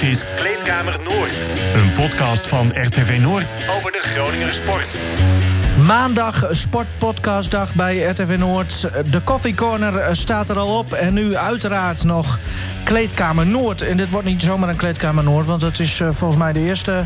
[0.00, 1.44] Dit is Kleedkamer Noord,
[1.74, 4.96] een podcast van RTV Noord over de Groninger sport.
[5.86, 8.88] Maandag sportpodcastdag bij RTV Noord.
[9.10, 10.92] De Coffee Corner staat er al op.
[10.92, 12.38] En nu uiteraard nog
[12.84, 13.82] Kleedkamer Noord.
[13.82, 15.46] En dit wordt niet zomaar een Kleedkamer Noord...
[15.46, 17.04] want het is eh, volgens mij de eerste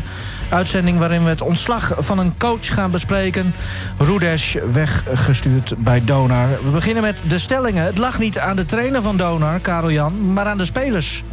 [0.49, 0.99] uitzending...
[0.99, 3.55] waarin we het ontslag van een coach gaan bespreken.
[3.97, 6.47] Rudesh weggestuurd bij Donar.
[6.63, 7.85] We beginnen met de stellingen.
[7.85, 10.33] Het lag niet aan de trainer van Donar, Karel Jan...
[10.33, 11.23] maar aan de spelers.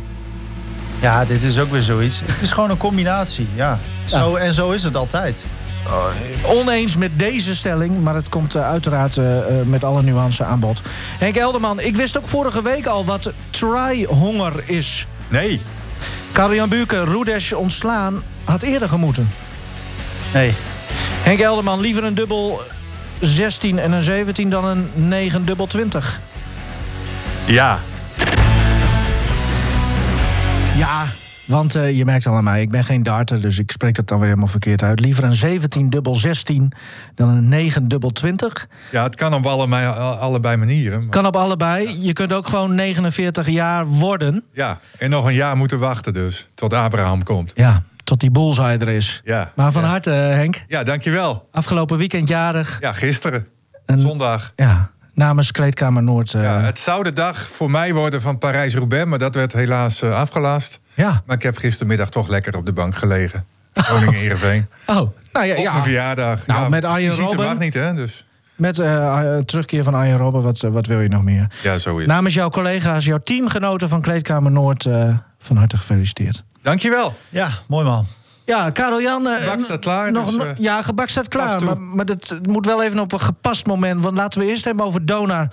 [1.02, 2.20] Ja, dit is ook weer zoiets.
[2.20, 3.78] Het is gewoon een combinatie, ja.
[4.04, 5.44] Zo, En zo is het altijd.
[6.42, 10.60] Oneens met deze stelling, maar het komt eh, uiteraard eh, eh, met alle nuance aan
[10.60, 10.80] bod.
[11.18, 15.06] Henk Elderman, ik wist ook vorige week al wat try-honger is.
[15.28, 15.60] Nee.
[16.32, 19.30] Karel-Jan Buurken, Rudesh ontslaan, had eerder gemoeten.
[20.32, 20.54] Nee.
[21.22, 22.60] Henk Elderman, liever een dubbel
[23.20, 26.20] 16 en een 17 dan een 9 dubbel 20.
[27.44, 27.78] Ja.
[30.76, 31.06] Ja,
[31.46, 34.08] want eh, je merkt al aan mij, ik ben geen darter, dus ik spreek dat
[34.08, 35.00] dan weer helemaal verkeerd uit.
[35.00, 36.72] Liever een 17 dubbel 16
[37.14, 38.68] dan een 9 dubbel 20.
[38.90, 39.86] Ja, het kan op allebei,
[40.18, 40.98] allebei manieren.
[40.98, 42.02] maar- Kan op allebei.
[42.04, 44.44] Je kunt ook gewoon 49 jaar worden.
[44.52, 47.52] Ja, en nog een jaar moeten wachten dus, tot Abraham komt.
[47.54, 49.20] Ja, tot die bullseye er is.
[49.24, 49.52] Ja.
[49.56, 49.88] Maar van ja.
[49.88, 50.64] harte, Henk.
[50.68, 51.48] Ja, dankjewel.
[51.52, 52.76] Afgelopen weekend jarig.
[52.80, 53.46] Ja, gisteren,
[53.86, 54.52] En- zondag.
[54.56, 56.34] Ja, namens Kleedkamer Noord.
[56.34, 60.02] eh, Ja, het zou de dag voor mij worden van Parijs-Roubaix, maar dat werd helaas
[60.02, 60.80] eh, afgelast.
[60.94, 61.22] ja.
[61.26, 63.44] Maar ik heb gistermiddag toch lekker op de bank gelegen.
[63.74, 64.66] Groningen Heerenveen.
[64.86, 64.96] Oh,
[65.32, 65.72] nou ja, Op ja.
[65.72, 66.46] mijn verjaardag.
[66.46, 67.46] Nou, ja, met Arjen Robben.
[67.46, 67.94] mag niet, hè?
[67.94, 71.46] Dus Met eh, eh, terugkeer van Arjen Robben, wat, eh, wat wil je nog meer?
[71.62, 72.06] ja, zo is.
[72.06, 76.42] Namens jouw collega's, jouw teamgenoten van Kleedkamer Noord, eh, van harte gefeliciteerd.
[76.62, 77.16] Dankjewel.
[77.28, 78.06] Ja, mooi man.
[78.44, 79.26] Ja, Karel Jan.
[79.26, 81.62] eh, Gebak staat klaar, Nog, dus, eh, ja, gebak staat klaar.
[81.64, 84.00] Maar, maar dat moet wel even op een gepast moment.
[84.00, 85.48] Want laten we eerst even over Donar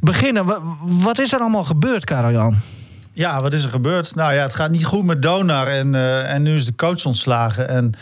[0.00, 0.44] beginnen.
[0.44, 2.56] Wa- Wat is er allemaal gebeurd, Karel Jan?
[3.12, 4.14] Ja, wat is er gebeurd?
[4.14, 7.04] Nou ja, het gaat niet goed met Donar en, eh, en nu is de coach
[7.04, 7.68] ontslagen.
[7.68, 7.92] En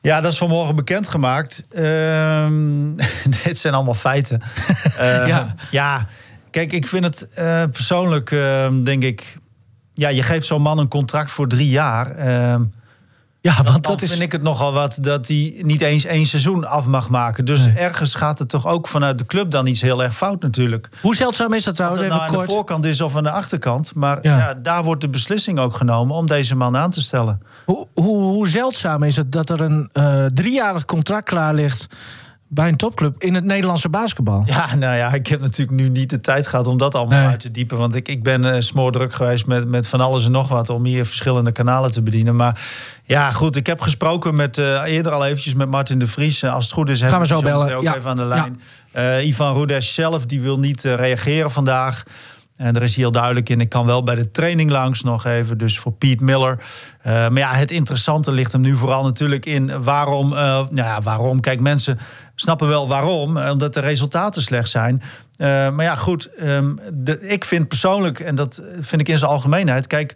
[0.00, 1.66] ja, dat is vanmorgen bekendgemaakt.
[1.72, 2.94] Ehm
[3.44, 4.40] dit zijn allemaal feiten.
[4.96, 5.54] Eh, Ja.
[5.70, 6.06] ja,
[6.50, 7.28] kijk, ik vind het
[7.72, 9.36] persoonlijk, ehm, denk ik...
[9.96, 12.16] Ja, je geeft zo'n man een contract voor drie jaar.
[13.44, 14.10] Ja, want dat is.
[14.10, 17.44] vind ik het nogal wat dat hij niet eens één seizoen af mag maken.
[17.44, 17.74] Dus Nee.
[17.74, 20.88] ergens gaat het toch ook vanuit de club dan iets heel erg fout natuurlijk.
[21.00, 22.02] Hoe zeldzaam is dat Of trouwens?
[22.02, 23.94] het Even nou aan de voorkant is of aan de achterkant.
[23.94, 24.38] Maar Ja.
[24.38, 24.54] ja.
[24.54, 27.40] daar wordt de beslissing ook genomen om deze man aan te stellen.
[27.64, 31.86] Hoe, hoe, hoe zeldzaam is het dat er een eh, driejarig contract klaar ligt
[32.54, 34.42] bij een topclub in het Nederlandse basketbal?
[34.46, 37.28] Ja, nou ja, ik heb natuurlijk nu niet de tijd gehad om dat allemaal Nee.
[37.28, 37.78] uit te diepen.
[37.78, 40.84] Want ik, ik ben eh, smoordruk geweest met, met van alles en nog wat om
[40.84, 42.36] hier verschillende kanalen te bedienen.
[42.36, 42.60] Maar
[43.04, 46.42] ja, goed, ik heb gesproken met eh, eerder al eventjes met Martin de Vries.
[46.42, 47.76] Eh, als het goed is, hebben we zo bellen.
[47.76, 47.96] Ook Ja.
[47.96, 48.60] even aan de lijn.
[49.24, 52.02] Ivan Rudes zelf, die wil niet reageren vandaag.
[52.56, 53.60] En daar is heel duidelijk in.
[53.60, 55.58] Ik kan wel bij de training langs nog even.
[55.58, 56.58] Dus voor Piet Miller.
[57.02, 60.32] Eh, maar ja, het interessante ligt hem nu vooral natuurlijk in waarom.
[60.32, 61.40] eh, nou ja, waarom?
[61.40, 61.98] Kijk, mensen
[62.34, 63.36] snappen wel waarom.
[63.36, 65.02] eh, Omdat de resultaten slecht zijn.
[65.38, 66.30] Maar ja, goed.
[66.38, 69.86] ehm, de, ik vind persoonlijk, en dat vind ik in zijn algemeenheid.
[69.86, 70.14] Kijk.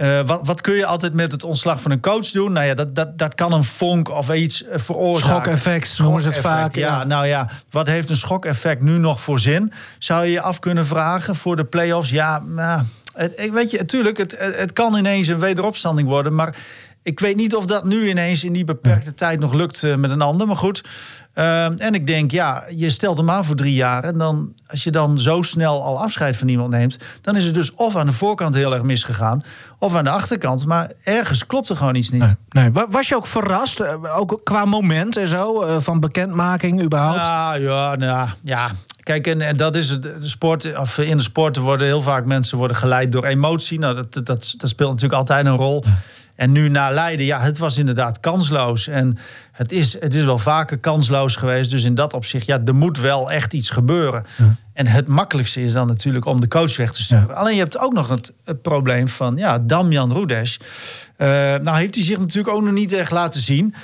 [0.00, 2.52] Eh, wat, wat kun je altijd met het ontslag van een coach doen?
[2.52, 5.42] Nou ja, dat, dat, dat kan een vonk of iets eh, veroorzaken.
[5.42, 6.74] Schokeffect noemen ze het vaak.
[6.74, 9.72] Ja, nou ja, wat heeft een schokeffect nu nog voor zin?
[9.98, 12.10] Zou je je af kunnen vragen voor de play-offs?
[12.10, 12.82] Ja, nou,
[13.14, 16.34] het, ik weet je, natuurlijk, het het kan ineens een wederopstanding worden.
[16.34, 16.56] Maar
[17.02, 20.10] ik weet niet of dat nu ineens in die beperkte tijd nog lukt eh, met
[20.10, 20.46] een ander.
[20.46, 20.82] Maar goed.
[21.34, 24.04] Ehm, en ik denk, ja, je stelt hem aan voor drie jaar.
[24.04, 27.54] En dan, als je dan zo snel al afscheid van iemand neemt, dan is het
[27.54, 29.42] dus of aan de voorkant heel erg misgegaan,
[29.78, 30.66] of aan de achterkant.
[30.66, 32.20] Maar ergens klopt er gewoon iets niet.
[32.22, 32.72] Nee, nee.
[32.72, 37.26] Wa- Was je ook verrast, eh, ook qua moment en zo, eh, van bekendmaking überhaupt?
[37.26, 38.70] Ja, ja, nou, ja.
[39.02, 40.02] Kijk, en, en dat is het.
[40.02, 43.78] De sport, of in de sport worden heel vaak mensen worden geleid door emotie.
[43.78, 45.84] Nou, dat, dat, dat, dat speelt natuurlijk altijd een rol.
[46.40, 48.88] En nu na Leiden, ja, het was inderdaad kansloos.
[48.88, 49.18] En
[49.52, 51.70] het is, het is wel vaker kansloos geweest.
[51.70, 54.24] Dus in dat opzicht, ja, er moet wel echt iets gebeuren.
[54.72, 57.36] En het makkelijkste is dan natuurlijk om de coach weg te sturen.
[57.36, 60.60] Alleen je hebt ook nog het, het probleem van, ja, Damjan Rudes.
[61.16, 61.28] Eh,
[61.62, 63.74] nou heeft hij zich natuurlijk ook nog niet echt laten zien.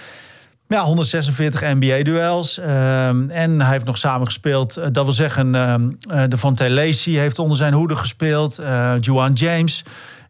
[0.69, 2.59] Ja, 146 NBA-duels.
[2.59, 4.77] ehm, en hij heeft nog samengespeeld.
[4.77, 8.59] eh, dat wil zeggen, eh, de Fonte Lacey heeft onder zijn hoede gespeeld.
[8.59, 9.85] eh Juan James.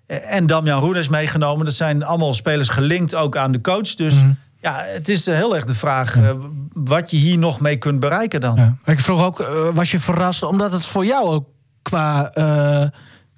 [0.07, 1.65] Eh, en Damian Rudes meegenomen.
[1.65, 3.95] Dat zijn allemaal spelers gelinkt ook aan de coach.
[3.95, 4.33] Dus Mhm.
[4.61, 6.31] ja, het is heel erg de vraag eh,
[6.73, 8.57] wat je hier nog mee kunt bereiken dan.
[8.57, 8.77] Ja.
[8.93, 11.45] Ik vroeg ook, eh, was je verrast omdat het voor jou ook
[11.83, 12.87] qua eh,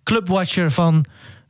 [0.03, 1.05] clubwatcher van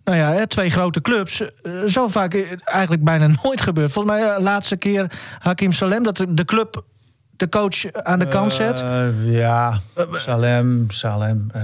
[0.04, 3.92] nou ja, twee grote clubs eh, zo vaak eh, eigenlijk bijna nooit gebeurt.
[3.92, 6.84] Volgens mij de laatste keer Hakim Salem dat de club
[7.38, 8.82] de coach aan de kant zet?
[8.82, 9.80] Uh, ja,
[10.12, 11.50] Salem, Salem.
[11.56, 11.62] Uh,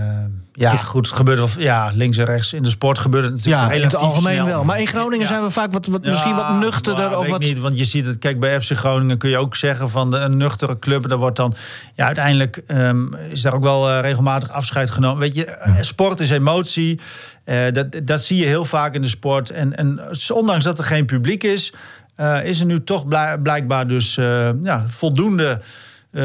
[0.53, 1.49] ja, goed, het gebeurt wel.
[1.59, 4.35] Ja, links en rechts in de sport gebeurt het natuurlijk ja, relatief in het algemeen
[4.35, 4.47] snel.
[4.47, 4.65] wel.
[4.65, 5.27] Maar in Groningen Ja.
[5.27, 7.05] zijn we vaak wat, wat misschien wat nuchterder.
[7.05, 7.41] maar Of weet wat...
[7.43, 8.19] ik niet, want je ziet het.
[8.19, 11.09] Kijk, bij FC Groningen kun je ook zeggen van de, een nuchtere club.
[11.09, 11.55] Daar wordt dan.
[11.95, 15.19] Ja, uiteindelijk ehm, is daar ook wel eh, regelmatig afscheid genomen.
[15.19, 17.01] Weet je, eh, sport is emotie.
[17.45, 19.51] Eh, dat, dat zie je heel vaak in de sport.
[19.51, 20.01] En, en
[20.33, 21.73] ondanks dat er geen publiek is,
[22.17, 25.61] eh, is er nu toch blijk- blijkbaar dus eh, ja, voldoende.
[26.11, 26.23] eh,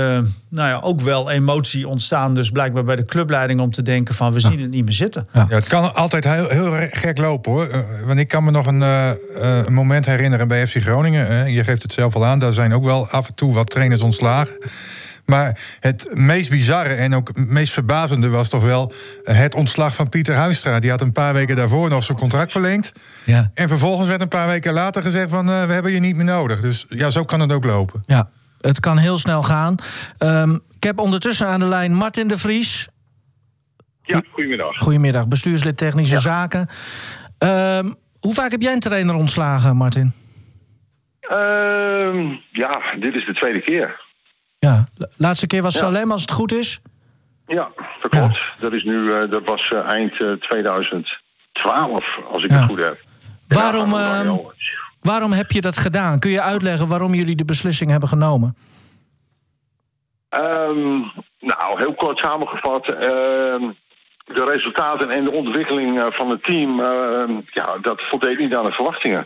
[0.49, 2.33] nou ja, ook wel emotie ontstaan.
[2.33, 5.27] Dus blijkbaar bij de clubleiding om te denken van we zien het niet meer zitten.
[5.33, 7.85] Ja, het kan altijd heel, heel gek lopen hoor.
[8.05, 8.81] Want ik kan me nog een,
[9.65, 11.27] een moment herinneren bij FC Groningen.
[11.29, 13.69] eh, je geeft het zelf al aan, daar zijn ook wel af en toe wat
[13.69, 14.57] trainers ontslagen.
[15.29, 18.93] Maar het meest bizarre en ook het meest verbazende was toch wel
[19.23, 20.79] het ontslag van Pieter Huistra.
[20.79, 22.93] Die had een paar weken daarvoor nog zijn contract verlengd.
[23.25, 23.51] Ja.
[23.53, 26.25] En vervolgens werd een paar weken later gezegd van eh, we hebben je niet meer
[26.25, 26.61] nodig.
[26.61, 28.01] Dus ja, zo kan het ook lopen.
[28.05, 28.29] Ja,
[28.61, 29.75] het kan heel snel gaan.
[30.17, 32.87] Ehm, ik heb ondertussen aan de lijn Martin de Vries.
[34.01, 34.77] Ja, goedemiddag.
[34.77, 36.69] Goedemiddag, bestuurslid Technische Zaken.
[37.37, 40.13] Ehm, hoe vaak heb jij een trainer ontslagen, Martin?
[41.19, 44.07] Ehm, ja, dit is de tweede keer.
[44.59, 45.77] Ja, la- laatste keer was.
[45.77, 46.81] Salem, als het goed is.
[47.47, 47.69] Ja,
[48.01, 48.39] dat klopt.
[48.59, 52.97] Dat, is nu, eh, dat was eh, eind eh, 2012, als ik het goed heb.
[53.47, 54.35] Waarom, ehm.
[55.01, 56.19] Waarom heb je dat gedaan?
[56.19, 58.55] Kun je uitleggen waarom jullie de beslissing hebben genomen?
[60.29, 60.99] Ehm,
[61.39, 62.87] nou, heel kort samengevat.
[62.87, 63.63] ehm,
[64.25, 66.81] de resultaten en de ontwikkeling eh, van het team,
[67.51, 69.25] ja, dat voldeed niet aan de verwachtingen.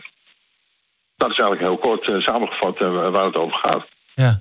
[1.16, 3.86] Dat is eigenlijk heel kort eh, samengevat eh, waar het over gaat.
[4.14, 4.38] Ja.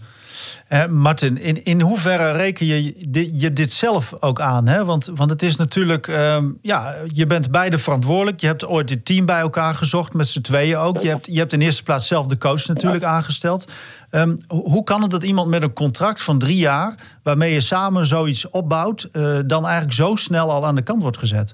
[0.67, 4.67] Eh, Martin, in, in hoeverre reken je dit, je dit zelf ook aan?
[4.67, 4.85] Hè?
[4.85, 8.41] Want, want het is natuurlijk, ehm, ja, je bent beide verantwoordelijk.
[8.41, 10.99] Je hebt ooit dit team bij elkaar gezocht, met z'n tweeën ook.
[11.01, 13.71] Je hebt, je hebt in eerste plaats zelf de coach natuurlijk aangesteld.
[14.09, 17.61] Ehm, ho- hoe kan het dat iemand met een contract van drie jaar, waarmee je
[17.61, 21.53] samen zoiets opbouwt, eh, dan eigenlijk zo snel al aan de kant wordt gezet?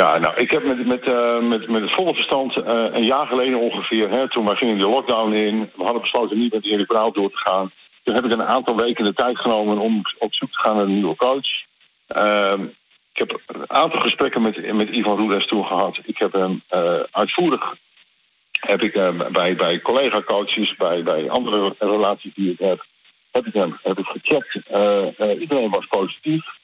[0.00, 3.26] Ja, nou, ik heb met, met, eh, met, met het volle verstand eh, een jaar
[3.26, 6.88] geleden ongeveer, hè, toen wij gingen de lockdown in, we hadden besloten niet met Erik
[6.88, 7.70] door te gaan.
[8.02, 10.84] Toen heb ik een aantal weken de tijd genomen om op zoek te gaan naar
[10.84, 11.48] een nieuwe coach.
[12.06, 12.62] Ehm,
[13.12, 15.98] ik heb een aantal gesprekken met, met Ivan Roedes toen gehad.
[16.04, 17.74] Ik heb hem eh, uitvoerig
[18.60, 18.92] heb ik,
[19.32, 22.84] bij, bij collega-coaches, bij, bij andere relaties die ik heb,
[23.30, 24.54] heb ik hem heb ik gecheckt.
[25.40, 26.62] Iedereen was positief.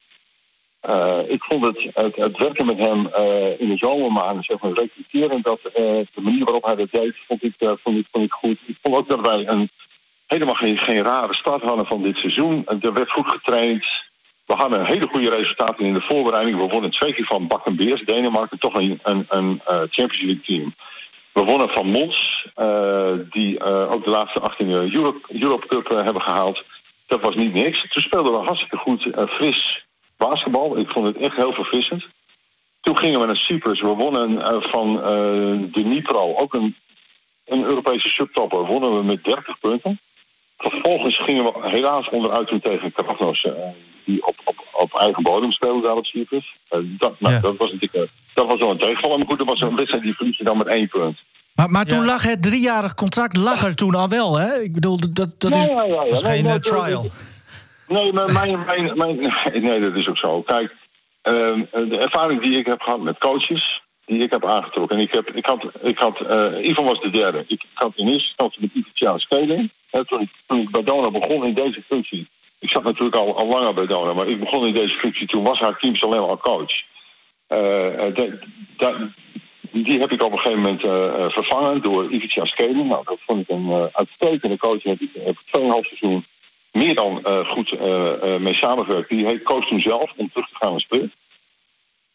[0.81, 4.73] Eh, ik vond het, het, het werken met hem eh, in de zomermaanden, zeg maar,
[4.73, 5.83] recruteren, dat eh,
[6.15, 8.59] de manier waarop hij dat deed, vond ik, vond ik, vond ik goed.
[8.67, 9.69] Ik vond ook dat wij een,
[10.27, 12.67] helemaal geen, geen rare start hadden van dit seizoen.
[12.81, 13.85] Er werd goed getraind.
[14.47, 16.57] We hadden hele goede resultaten in de voorbereiding.
[16.57, 20.41] We wonnen twee keer van Bak en Beers, Denemarken, toch een, een, een Champions League
[20.41, 20.75] team.
[21.33, 22.47] We wonnen van Mons,
[23.31, 26.65] die ook de laatste acht in de Europe, Europe Cup hebben gehaald.
[27.07, 27.89] Dat was niet niks.
[27.89, 29.89] Toen speelden we hartstikke goed, fris
[30.29, 30.79] basketbal.
[30.79, 32.05] Ik vond het echt heel verfrissend.
[32.81, 33.81] Toen gingen we naar Cyprus.
[33.81, 36.75] We wonnen eh, van eh, de Nipro, ook een,
[37.47, 39.99] een Europese subtopper, wonnen we met 30 punten.
[40.59, 43.53] Vervolgens gingen we helaas onderuit toen tegen Krafnos, eh,
[44.05, 46.57] die op, op, op eigen bodem speelde daar op Cyprus.
[46.69, 47.41] Eh, dat, nou, Ja.
[47.41, 49.19] dat was natuurlijk eh, dat was wel een tegenvaller.
[49.19, 51.19] Maar goed, dat was een wedstrijd die verlies je dan met één punt.
[51.55, 52.05] Maar, maar toen Ja.
[52.05, 54.61] lag het driejarig contract lag er toen al wel, hè?
[54.61, 55.67] Ik bedoel, dat, dat is...
[55.67, 56.09] ja, ja, ja.
[56.09, 57.07] was geen trial.
[57.91, 59.33] Nee, mijn, mijn, mijn,
[59.69, 60.43] nee, dat is ook zo.
[60.43, 60.75] Kijk,
[61.23, 64.97] ehm, de ervaring die ik heb gehad met coaches, die ik heb aangetrokken.
[64.97, 67.45] En ik, heb, ik had, ik had eh, Ivan was de derde.
[67.47, 69.71] Ik, had in eerste instantie met Ivan Speling.
[69.91, 72.29] Hè, toen, ik, ik bij Dona begon in deze functie.
[72.59, 75.27] Ik zat natuurlijk al, al langer bij Dona, maar ik begon in deze functie.
[75.27, 76.73] Toen was haar team alleen al coach.
[77.47, 78.31] Eh, eh,
[79.71, 80.81] die heb ik op een gegeven moment
[81.33, 82.89] vervangen door Ivica Skeling.
[82.89, 84.83] Nou, dat vond ik een uitstekende coach.
[84.83, 86.25] Heb ik, heb ik 2,5 seizoen
[86.73, 89.09] meer dan eh, goed eh, eh, mee samengewerkt.
[89.09, 91.15] Die heeft koos toen zelf om terug te gaan naar Sprint.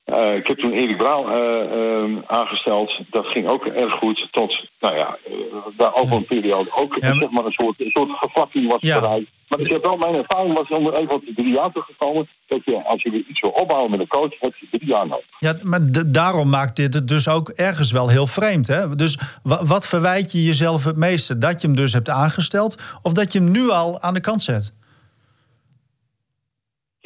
[0.06, 3.00] Eh, ik heb toen Erik Brouw eh, eh, aangesteld.
[3.10, 4.28] Dat ging ook erg goed.
[4.32, 5.34] Tot, nou ja, eh,
[5.78, 9.00] daar over een periode ook Ja, maar- zeg maar een soort, een soort was Ja.
[9.00, 9.30] bereikt.
[9.48, 12.28] Maar ik heb wel, mijn ervaring was om even op de drie jaar teruggekomen.
[12.48, 15.26] Dat je, als je iets wil opbouwen met een coach, heb je drie jaar nodig.
[15.40, 18.68] Ja, maar daarom maakt dit het dus ook ergens wel heel vreemd.
[18.68, 18.96] Hè?
[18.96, 21.38] Dus wa- wat verwijt je jezelf het meeste?
[21.38, 24.42] Dat je hem dus hebt aangesteld of dat je hem nu al aan de kant
[24.42, 24.74] zet?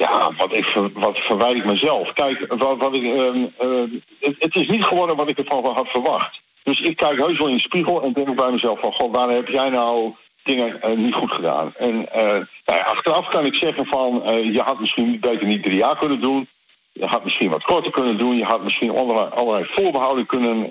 [0.00, 2.12] Ja, wat, ik, wat verwijt ik mezelf?
[2.12, 6.40] Kijk, wat, wat ik, ehm, eh, het, is niet geworden wat ik ervan had verwacht.
[6.62, 8.92] Dus ik kijk heus wel in de spiegel en denk bij mezelf van...
[8.92, 11.72] God, waar heb jij nou dingen eh, niet goed gedaan?
[11.78, 14.24] En eh, nou achteraf kan ik zeggen van...
[14.24, 16.48] eh, je had misschien beter niet drie jaar kunnen doen.
[16.92, 18.36] Je had misschien wat korter kunnen doen.
[18.36, 20.70] Je had misschien allerlei, allerlei voorbehouden kunnen,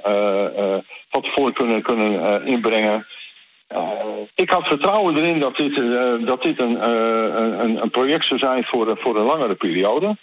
[1.09, 3.05] van tevoren kunnen, kunnen inbrengen.
[4.35, 5.75] Ik had vertrouwen erin dat dit,
[6.25, 6.89] dat dit een,
[7.63, 10.15] een, een, project zou zijn voor, voor een langere periode.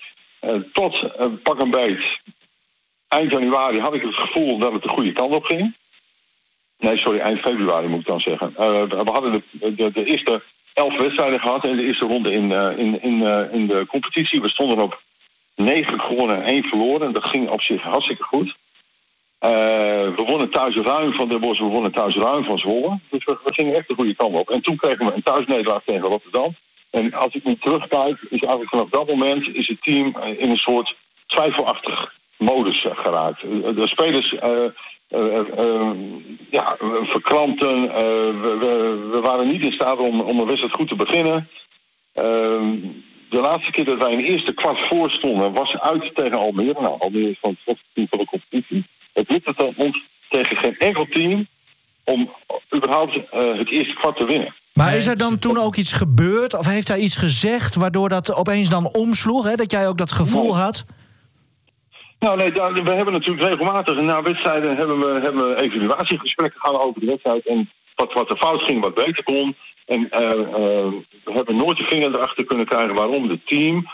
[0.73, 1.03] tot
[1.43, 2.21] pak een beet
[3.09, 5.75] eind januari had ik het gevoel dat het de goede kant op ging.
[6.79, 8.53] Nee, sorry, eind februari moet ik dan zeggen.
[8.57, 10.43] we hadden de, de, eerste
[10.75, 13.23] elf wedstrijden gehad in de eerste ronde in, in, in,
[13.53, 14.41] in de competitie.
[14.41, 15.03] We stonden op
[15.55, 17.13] negen gewonnen en één verloren.
[17.13, 18.57] Dat ging op zich hartstikke goed.
[19.41, 19.51] Uh,
[20.17, 22.99] we wonnen thuis ruim van de Bos, we wonnen thuis ruim van Zwolle.
[23.11, 24.51] Dus we, gingen echt de goede kant op.
[24.51, 26.55] En toen kregen we een thuisnederlaag tegen Rotterdam.
[26.91, 30.57] En als ik nu terugkijk, is eigenlijk vanaf dat moment is het team in een
[30.57, 30.95] soort
[31.27, 33.41] twijfelachtig modus uh, geraakt.
[33.77, 34.65] De spelers uh,
[36.51, 37.83] ja, verkrampten.
[38.41, 38.57] We,
[39.11, 41.49] we, waren niet in staat om, om een wedstrijd goed te beginnen.
[42.13, 42.77] Ehm,
[43.29, 46.81] de laatste keer dat wij een eerste kwart voor stonden, was uit tegen Almere.
[46.81, 48.85] Nou, Almere is van het team van de competitie.
[49.17, 51.47] Het lukte dan ons tegen geen enkel team
[52.05, 52.31] om
[52.75, 54.55] überhaupt uh, het eerste kwart te winnen.
[54.73, 56.55] Maar is er dan toen ook iets gebeurd?
[56.55, 59.45] Of heeft hij iets gezegd waardoor dat opeens dan omsloeg?
[59.45, 59.55] Hè?
[59.55, 60.85] Dat jij ook dat gevoel had?
[62.19, 66.81] Nou nee, daar, we hebben natuurlijk regelmatig na wedstrijden hebben we, hebben we evaluatiegesprekken gehad
[66.81, 67.47] over de wedstrijd.
[67.47, 69.55] En wat, wat er fout ging, wat beter kon.
[69.87, 70.11] En uh,
[71.25, 73.87] we hebben nooit de vinger erachter kunnen krijgen waarom het team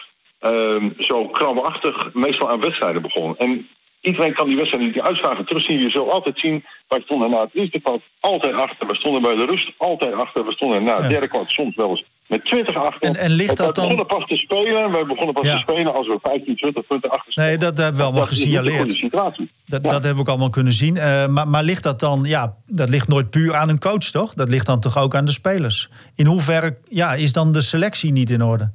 [0.43, 3.37] uh, zo krampachtig meestal aan wedstrijden begon.
[3.39, 3.69] En
[4.03, 5.79] iedereen kan die wedstrijd niet die uitslagen terugzien.
[5.79, 8.87] Je zult altijd zien, wij stonden na het eerste kwart altijd achter.
[8.87, 10.45] We stonden bij de rust altijd achter.
[10.45, 13.09] We stonden na het derde kwart soms wel eens met 20 achter.
[13.09, 13.89] En, en ligt dat dan...
[13.89, 14.93] We begonnen pas te spelen.
[14.93, 18.03] We begonnen pas te spelen als we 15, 20 punten achter Nee, dat hebben we
[18.03, 19.11] allemaal gesignaleerd.
[19.11, 20.97] Dat, dat hebben we ook allemaal kunnen zien.
[20.97, 22.25] Uh, maar, maar ligt dat dan...
[22.25, 24.35] Ja, dat ligt nooit puur aan een coach, toch?
[24.35, 25.89] Dat ligt dan toch ook aan de spelers?
[26.15, 28.71] In hoeverre ja, is dan de selectie niet in orde?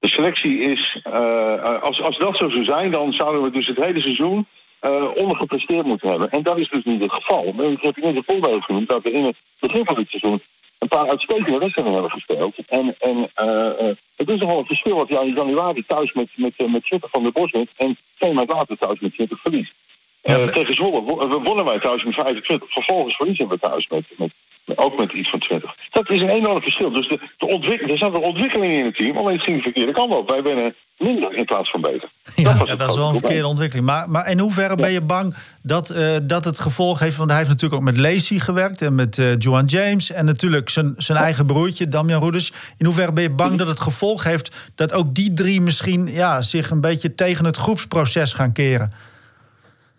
[0.00, 1.00] De selectie is...
[1.06, 4.46] Uh, als, als dat zo zou zijn, dan zouden we dus het hele seizoen...
[4.82, 6.30] Uh, ondergepresteerd moeten hebben.
[6.30, 7.54] En dat is dus niet het geval.
[7.70, 10.40] Ik heb net een voorbeeld genoemd dat we in het begin van het seizoen
[10.78, 12.56] een paar uitstekende wedstrijden hebben gespeeld.
[12.68, 16.52] En, en uh, het is nogal een verschil als jij in januari thuis met, met,
[16.70, 19.74] met Zwitter van de Bos bent en twee maanden later thuis met Zwitter verliest.
[20.22, 21.02] Ja, tegen Zwolle
[21.42, 22.72] wonnen wij thuis met 25.
[22.72, 24.32] Vervolgens verliezen we thuis met, met,
[24.78, 25.74] ook met iets van 20.
[25.90, 26.90] Dat is een enorm verschil.
[26.90, 29.62] Dus de, de ontwik er zat een ontwikkeling in het team, alleen het ging de
[29.62, 30.28] verkeerde kant op.
[30.28, 32.08] Wij winnen minder in plaats van beter.
[32.34, 33.86] Ja, dat, ja, dat is wel een verkeerde ontwikkeling.
[33.86, 37.16] Maar, maar in hoeverre ben je bang dat, uh, dat het gevolg heeft...
[37.16, 40.10] want hij heeft natuurlijk ook met Lacey gewerkt en met uh, Joan James...
[40.10, 42.52] en natuurlijk zijn, zijn eigen broertje, Damian Roeders.
[42.78, 44.70] In hoeverre ben je bang dat het gevolg heeft...
[44.74, 48.92] dat ook die drie misschien ja, zich een beetje tegen het groepsproces gaan keren?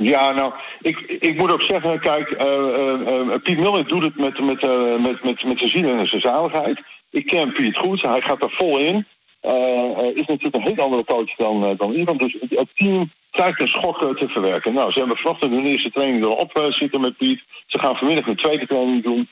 [0.01, 4.61] Ja, nou, ik, ik moet ook zeggen, kijk, uh, Piet Muller doet het met, met,
[5.01, 6.81] met, met, met zijn ziel en zijn zaligheid.
[7.09, 9.05] Ik ken Piet goed, hij gaat er vol in.
[10.13, 12.19] is natuurlijk een heel andere coach dan, dan iemand.
[12.19, 14.73] Dus het team krijgt een schok te verwerken.
[14.73, 17.41] Nou, ze hebben vanochtend hun eerste training erop zitten met Piet.
[17.65, 19.27] Ze gaan vanmiddag een tweede training doen.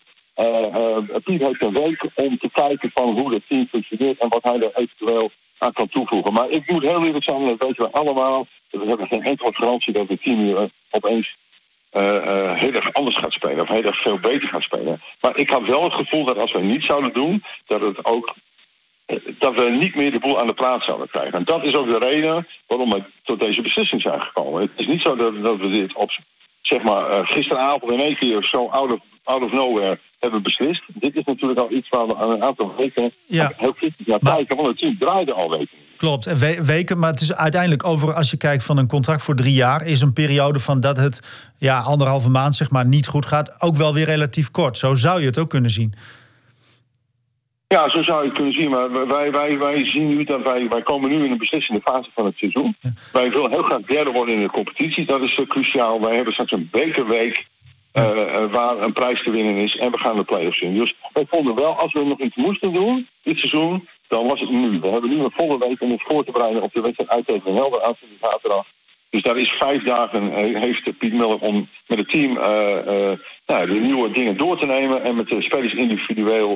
[1.24, 4.60] Piet heeft een week om te kijken van hoe het team functioneert en wat hij
[4.60, 6.34] er eventueel aan kan toevoegen.
[6.34, 8.48] Maar ik moet heel eerlijk zijn, dat weten we allemaal.
[8.70, 11.36] We hebben geen enkele garantie dat het team hier opeens
[11.94, 13.62] uh, heel erg anders gaat spelen.
[13.62, 15.02] Of heel erg veel beter gaat spelen.
[15.22, 18.34] Maar ik had wel het gevoel dat als we niet zouden doen, dat het ook
[19.26, 21.34] dat we niet meer de boel aan de plaats zouden krijgen.
[21.34, 24.62] En dat is ook de reden waarom we tot deze beslissing zijn gekomen.
[24.62, 26.12] Het is niet zo dat, dat we dit op
[26.62, 30.84] zeg maar, gisteravond in één keer zo out out of nowhere hebben beslist.
[30.94, 33.52] Dit is natuurlijk al iets waar we aan een aantal weken ja.
[33.56, 35.78] heel kritisch naar kijken, want het team draaide al weken.
[35.98, 39.36] Klopt, en weken, maar het is uiteindelijk over, als je kijkt van een contract voor
[39.36, 43.26] drie jaar, is een periode van dat het ja, anderhalve maand zeg maar niet goed
[43.26, 44.78] gaat, ook wel weer relatief kort.
[44.78, 45.94] Zo zou je het ook kunnen zien.
[47.76, 48.70] Ja, zo zou je het kunnen zien.
[48.70, 52.10] Maar wij, wij, wij zien nu dat wij, wij komen nu in een beslissende fase
[52.14, 52.76] van het seizoen.
[53.12, 55.06] Wij willen heel graag derde worden in de competitie.
[55.06, 56.02] Dat is uh, cruciaal.
[56.02, 57.46] Wij hebben straks een bekerweek
[57.94, 59.78] uh, waar een prijs te winnen is.
[59.78, 60.78] En we gaan de play-offs in.
[60.78, 64.50] Dus wij vonden wel, als we nog iets moesten doen dit seizoen, dan was het
[64.50, 64.80] nu.
[64.80, 67.26] We hebben nu een volle week om ons voor te bereiden op de wedstrijd uit
[67.26, 68.66] tegen Helder aan zaterdag.
[69.10, 72.34] Dus daar is vijf dagen, heeft Piet Miller om met het team
[73.46, 76.56] nou, de nieuwe dingen door te nemen en met de spelers individueel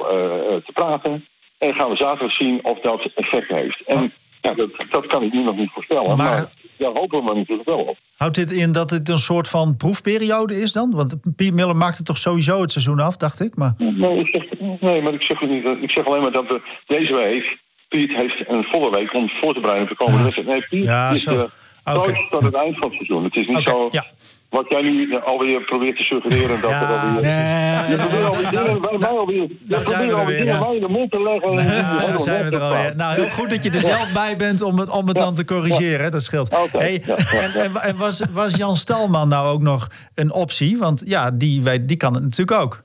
[0.66, 1.26] te praten.
[1.58, 3.82] En gaan we zaterdag zien of dat effect heeft.
[3.82, 4.12] En
[4.42, 6.18] ja, dat, dat kan ik nu nog niet voorspellen.
[6.18, 6.46] Maar,
[6.84, 7.98] daar hopen we natuurlijk wel op.
[8.18, 10.92] Houdt dit in dat het een soort van proefperiode is dan?
[10.92, 13.56] Want Piet Miller maakte toch sowieso het seizoen af, dacht ik.
[13.56, 13.74] Maar...
[13.78, 17.14] Nee, ik zeg, nee, maar ik zeg, niet, ik zeg alleen maar dat we deze
[17.14, 17.62] week...
[17.88, 20.48] Piet heeft een volle week om voor te bereiden op de komende wedstrijd.
[20.48, 21.36] Nee, Piet ja, is zo.
[21.36, 21.50] de
[21.84, 23.24] coach tot het eind van het seizoen.
[23.24, 23.90] Het is niet zo...
[23.92, 24.06] Ja.
[24.54, 27.22] Wat jij nu alweer probeert te suggereren dat er alweer...
[27.22, 29.48] Nee, Je probeert alweer dingen bij mij alweer...
[29.68, 30.68] Je probeert alweer dingen ja.
[30.74, 31.76] in de mond te leggen.
[31.76, 32.96] Ja, daar zijn we er alweer.
[32.96, 35.46] Nou, heel goed dat je er zelf bij bent om het, om het dan te
[35.46, 36.12] corrigeren.
[36.12, 36.54] Dat scheelt.
[36.64, 40.34] Oké, Hey, ja, ja, en en, en was, was Jan Stalman nou ook nog een
[40.34, 40.78] optie?
[40.78, 42.84] Want ja, die, weet, die kan het natuurlijk ook.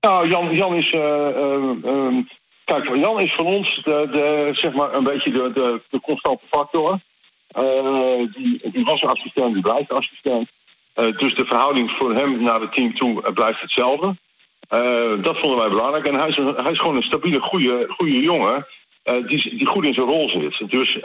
[0.00, 0.90] Nou, Jan, Jan is.
[0.90, 2.14] eh, eh, ehm,
[2.64, 6.44] kijk, Jan is voor ons de, de, zeg maar een beetje de, de, de constante
[6.50, 6.98] factor.
[7.54, 10.50] Eh, die, die was assistent, die blijft assistent.
[10.94, 14.14] Eh, dus de verhouding voor hem naar het team toe eh, blijft hetzelfde.
[15.22, 16.06] Dat vonden wij belangrijk.
[16.06, 18.66] En hij is, gewoon een stabiele, goede, goede jongen.
[19.26, 20.70] die, die goed in zijn rol zit.
[20.70, 21.00] Dus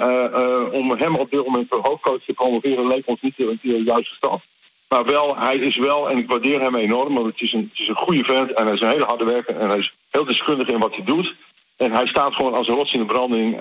[0.71, 4.15] om hem op dit moment voor hoofdcoach te promoveren leek ons niet de, de juiste
[4.15, 4.41] stap.
[4.89, 7.79] Maar wel, hij is wel, en ik waardeer hem enorm, want het is, een, het
[7.79, 10.25] is een goede vent en hij is een hele harde werker en hij is heel
[10.25, 11.35] deskundig in wat hij doet.
[11.77, 13.55] En hij staat gewoon als een rots in de branding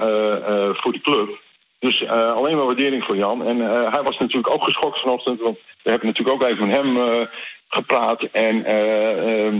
[0.73, 1.41] voor de club.
[1.79, 3.47] Dus eh, alleen maar waardering voor Jan.
[3.47, 6.77] En eh, hij was natuurlijk ook geschokt vanochtend, want we hebben natuurlijk ook even met
[6.77, 7.27] hem eh,
[7.69, 8.23] gepraat.
[8.23, 9.57] En eh, ehm,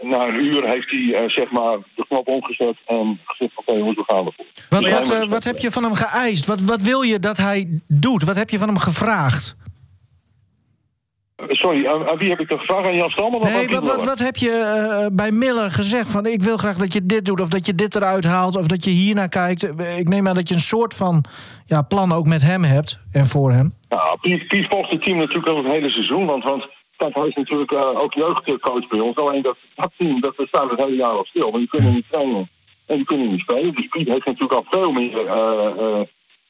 [0.00, 4.24] na een uur heeft hij zeg maar de knop omgezet en gezegd: Oké, hoe gaan
[4.24, 4.46] we voor?
[4.68, 6.46] Wat, Dus wat, wat heb je van hem geëist?
[6.46, 8.24] Wat, wat wil je dat hij doet?
[8.24, 9.56] Wat heb je van hem gevraagd?
[11.46, 12.86] Sorry, aan, aan wie heb ik dat gevraagd?
[12.86, 16.10] Aan Jan aan Nee, wat, wat, wat heb je eh, bij Miller gezegd?
[16.10, 18.66] Van ik wil graag dat je dit doet, of dat je dit eruit haalt, of
[18.66, 19.76] dat je hier naar kijkt.
[19.76, 21.24] Eh, Ik neem aan dat je een soort van
[21.66, 23.74] ja, plan ook met hem hebt en voor hem.
[23.88, 26.26] Nou, Piet, Piet volgt het team natuurlijk al het hele seizoen.
[26.26, 29.16] Want, want hij is natuurlijk eh, ook jeugdcoach bij ons.
[29.16, 31.50] Alleen dat, dat team dat staat het hele jaar al stil.
[31.50, 32.48] Want die kunnen niet trainen
[32.86, 33.74] en die kunnen niet spelen.
[33.74, 36.00] Dus Piet heeft natuurlijk al veel meer eh,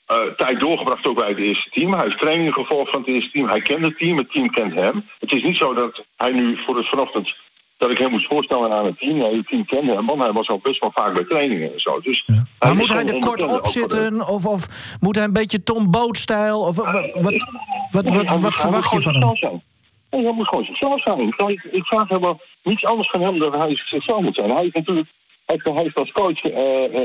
[0.09, 1.93] eh, eh, tijd doorgebracht ook bij het eerste team.
[1.93, 3.49] Hij is trainingen gevolgd van het eerste team.
[3.49, 5.05] Hij kent het team, het team kent hem.
[5.19, 7.35] Het is niet zo dat hij nu voor het vanochtend...
[7.77, 9.17] dat ik hem moest voorstellen aan het team.
[9.19, 11.81] Nee, het team kende hem, want hij was al best wel vaak bij trainingen en
[11.81, 12.00] zo.
[12.00, 12.25] Dus
[12.59, 14.29] Maar is moet hij er kort op zitten?
[14.29, 14.67] Of, of
[15.00, 16.61] moet hij een beetje Tom Boot-stijl?
[16.61, 17.45] Of wat, wat, wat,
[17.91, 19.12] wat, Nee, verwacht je van gewoon hem?
[19.12, 19.62] zichzelf zijn.
[20.11, 21.21] Nee, hij moet gewoon zichzelf zijn.
[21.37, 24.50] Ik, ik, vraag helemaal niets anders van hem dan hij zichzelf moet zijn.
[24.50, 25.09] Hij heeft natuurlijk
[25.49, 26.43] hij heeft, als coach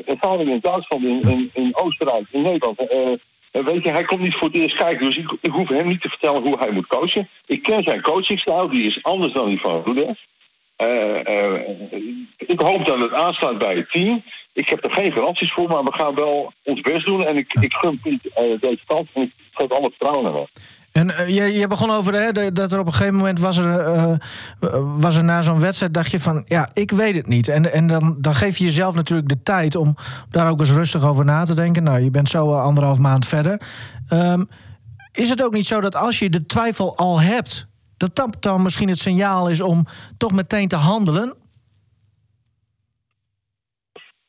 [0.05, 2.79] ervaring in Duitsland, in, in, in Oostenrijk, in Nederland.
[2.79, 3.11] Eh,
[3.53, 5.87] eh, weet je, hij komt niet voor het eerst kijken, dus ik, ik hoef hem
[5.87, 7.29] niet te vertellen hoe hij moet coachen.
[7.45, 10.17] Ik ken zijn coachingstijl, die is anders dan die van Rudolf.
[10.75, 11.55] Eh,
[12.37, 14.23] ik hoop dat het aansluit bij het team.
[14.53, 17.25] Ik heb er geen garanties voor, maar we gaan wel ons best doen.
[17.25, 20.45] En ik, ik gun Piet eh, deze kans en ik geef alle vertrouwen hem.
[20.93, 23.79] En eh, je, je begon over hè, dat er op een gegeven moment was er,
[23.79, 24.13] eh,
[24.97, 27.47] was er na zo'n wedstrijd, dacht je van ja, ik weet het niet.
[27.47, 29.95] En, en dan, dan geef je jezelf natuurlijk de tijd om
[30.29, 31.83] daar ook eens rustig over na te denken.
[31.83, 33.61] Nou, je bent zo eh, anderhalf maand verder.
[34.07, 34.43] Ehm,
[35.11, 37.67] is het ook niet zo dat als je de twijfel al hebt,
[37.97, 39.85] dat dat dan misschien het signaal is om
[40.17, 41.33] toch meteen te handelen?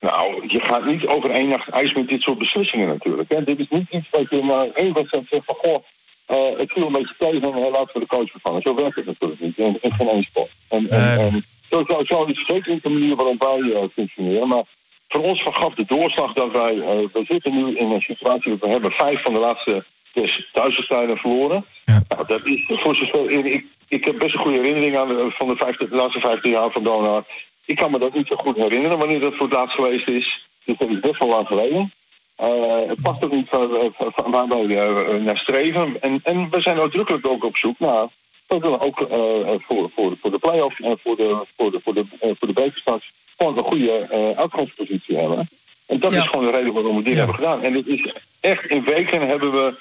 [0.00, 3.28] Nou, je gaat niet over één nacht ijs met dit soort beslissingen natuurlijk.
[3.28, 3.44] Hè.
[3.44, 5.54] Dit is niet iets dat je maar één wedstrijd zegt van...
[5.54, 5.82] goh,
[6.26, 8.62] eh ik viel een beetje tegen en eh, laten we de coach vervangen.
[8.62, 10.50] Zo werkt het natuurlijk niet in, in geen één sport.
[10.68, 11.26] En, en, Nee.
[11.30, 14.48] en zo, zo, zo is zeker niet de manier waarop wij eh, functioneren.
[14.48, 14.62] Maar
[15.08, 16.74] voor ons vergaf de doorslag dat wij...
[16.78, 19.84] eh, we zitten nu in een situatie dat we hebben vijf van de laatste
[20.14, 21.64] zes thuiswedstrijden verloren.
[21.84, 22.02] Ja.
[22.08, 23.30] Nou, dat is voor zover...
[23.30, 26.50] Ik, ik heb best een goede herinnering aan de, van de, vijfde, de laatste 15
[26.50, 27.24] jaar van Donar.
[27.64, 30.46] Ik kan me dat niet zo goed herinneren wanneer dat voor het laatst geweest is.
[30.64, 31.92] Dus dat is best wel lang geleden.
[32.36, 35.96] Eh, het past ook niet waar, wij eh, naar streven.
[36.00, 38.06] En, en we zijn uitdrukkelijk ook op zoek naar.
[38.46, 39.18] We willen ook eh,
[39.58, 43.12] voor, voor, voor de play-off en voor de, voor de, voor de, voor de bekerstart
[43.36, 45.48] gewoon een goede eh, uitgangspositie hebben.
[45.86, 46.18] En dat Ja.
[46.22, 47.18] is gewoon de reden waarom we dit Ja.
[47.18, 47.62] hebben gedaan.
[47.62, 49.74] En het is echt in weken hebben we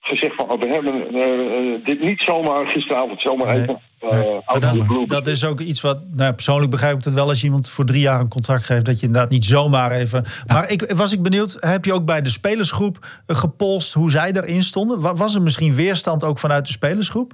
[0.00, 3.60] gezegd van oh, we hebben eh, eh, dit niet zomaar gisteravond zomaar Nee.
[3.62, 7.40] even eh, dat, dat is ook iets wat, nou, persoonlijk begrijp ik dat wel als
[7.40, 10.24] je iemand voor drie jaar een contract geeft, dat je inderdaad niet zomaar even.
[10.46, 14.62] Maar ik was ik benieuwd, heb je ook bij de spelersgroep gepolst hoe zij daarin
[14.62, 15.00] stonden?
[15.00, 17.32] Wa- Was er misschien weerstand ook vanuit de spelersgroep?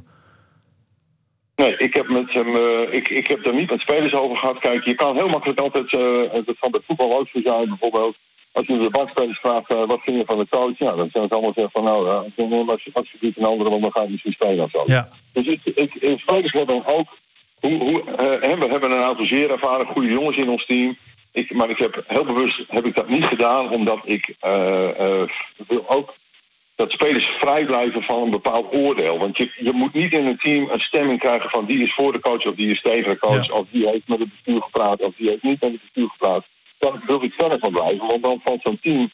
[1.56, 4.58] Nee, ik heb, met hem, eh, ik, ik heb daar niet met spelers over gehad.
[4.58, 8.16] Kijk, je kan heel makkelijk altijd, eh dat kan bij voetbal ook zo zijn bijvoorbeeld.
[8.56, 10.78] Als je de bankspelers vraagt, eh, wat vind je van de coach?
[10.78, 13.70] Ja, dan zijn ze allemaal zeggen van, nou, ja, ik neem als, alsjeblieft een andere,
[13.70, 14.82] want dan ga ik misschien spelen of zo.
[14.86, 15.08] Ja.
[15.32, 17.16] Dus ik, ik, spelers hebben ook,
[17.60, 20.96] hoe, hoe, eh, en we hebben een aantal zeer ervaren goede jongens in ons team.
[21.32, 25.28] Ik, maar ik heb heel bewust heb ik dat niet gedaan, omdat ik eh, eh,
[25.68, 26.14] wil ook
[26.74, 29.18] dat spelers vrij blijven van een bepaald oordeel.
[29.18, 32.12] Want je, je moet niet in een team een stemming krijgen van die is voor
[32.12, 33.46] de coach of die is tegen de coach.
[33.46, 33.54] Ja.
[33.54, 36.44] Of die heeft met het bestuur gepraat of die heeft niet met het bestuur gepraat.
[36.90, 39.10] Daar wil ik verder van blijven, want dan valt zo'n team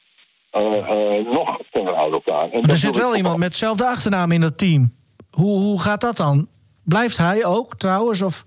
[0.51, 2.51] eh, eh, nog verder uit elkaar.
[2.51, 4.93] En Maar er zit wel iemand met hetzelfde achternaam in dat team.
[5.31, 6.49] Hoe, hoe gaat dat dan?
[6.85, 8.23] Blijft hij ook trouwens?
[8.23, 8.45] Of...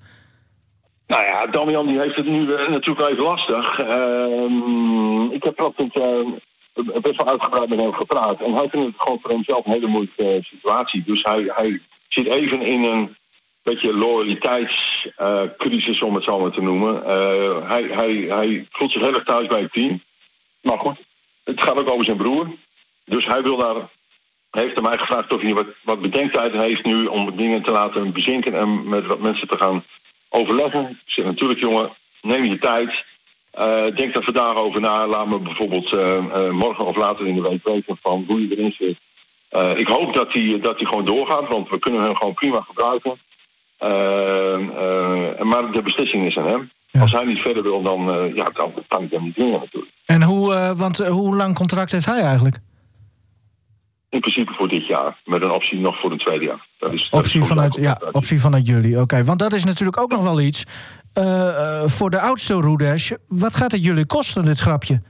[1.08, 3.80] Nou ja, Damian die heeft het nu eh, natuurlijk even lastig.
[3.80, 8.42] Ehm, ik heb eh, best wel uitgebreid met hem gepraat.
[8.42, 11.04] En hij vindt het gewoon voor hemzelf een hele moeilijke situatie.
[11.06, 13.16] Dus hij, hij zit even in een
[13.66, 17.04] beetje loyaliteitscrisis, om het zo maar te noemen.
[17.68, 20.02] hij, hij, hij voelt zich heel erg thuis bij het team.
[20.62, 20.98] Maar goed,
[21.44, 22.48] het gaat ook over zijn broer.
[23.06, 23.76] Dus hij wil daar
[24.52, 28.12] heeft aan mij gevraagd of hij wat, wat bedenktijd heeft nu om dingen te laten
[28.12, 29.84] bezinken en met wat mensen te gaan
[30.30, 30.90] overleggen.
[30.90, 31.90] Ik zeg natuurlijk, jongen,
[32.22, 33.04] neem je tijd.
[33.60, 35.08] Uh, denk er vandaag over na.
[35.08, 35.92] Laat me bijvoorbeeld
[36.52, 38.98] morgen of later in de week weten van hoe je erin zit.
[39.78, 43.18] ik hoop dat hij dat gewoon doorgaat, want we kunnen hem gewoon prima gebruiken.
[45.40, 46.72] Maar de beslissing is aan hem.
[46.92, 47.02] Ja.
[47.02, 49.92] Als hij niet verder wil, dan, ja, dan kan ik hem niet dwingen natuurlijk.
[50.06, 52.58] En hoe, want hoe lang contract heeft hij eigenlijk?
[54.10, 56.66] In principe voor dit jaar, met een optie nog voor een tweede jaar.
[56.78, 59.24] Dat is, optie, vanuit, ja, optie vanuit jullie, oké.
[59.24, 60.64] Want dat is natuurlijk ook nog wel iets.
[61.20, 65.02] Uh, voor de oudste Roedesh, wat gaat het jullie kosten, dit grapje?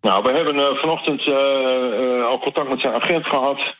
[0.00, 1.34] Nou, we hebben uh, vanochtend uh,
[2.26, 3.74] al contact met zijn agent gehad.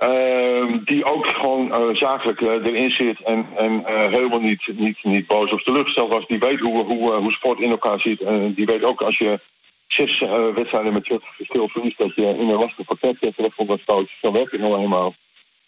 [0.00, 5.62] Ehm, die ook gewoon zakelijk erin zit en, en helemaal niet, niet, niet boos of
[5.62, 6.26] teleurgesteld was.
[6.26, 8.20] Die weet hoe, hoe, hoe sport in elkaar zit.
[8.20, 9.40] En die weet ook als je
[9.86, 10.18] zes
[10.54, 13.84] wedstrijden met 20 verschil verliest, dat je in een lastig pakket zit terecht
[14.20, 15.14] Zo werkt het nou helemaal.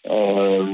[0.03, 0.67] Uh,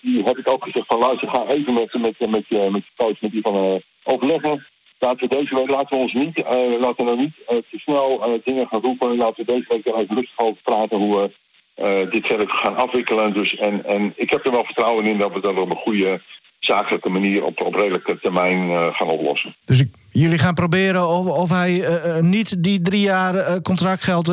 [0.00, 2.92] die heb ik ook gezegd van luister, ga even met, met, met, met, met je
[2.96, 4.66] coach, met die van overleggen.
[4.98, 6.38] Laten we deze week, laten we ons niet,
[6.78, 9.16] laten we nou niet te snel dingen gaan roepen.
[9.16, 11.30] Laten we deze week er even rustig over praten hoe
[11.76, 13.32] we dit verder gaan afwikkelen.
[13.32, 16.20] Dus, en, en ik heb er wel vertrouwen in dat we dat op een goede
[16.58, 19.54] zakelijke manier op, op redelijke termijn uh, gaan oplossen.
[19.64, 24.28] Dus ik, jullie gaan proberen of, of hij uh, niet die drie jaar contractgeld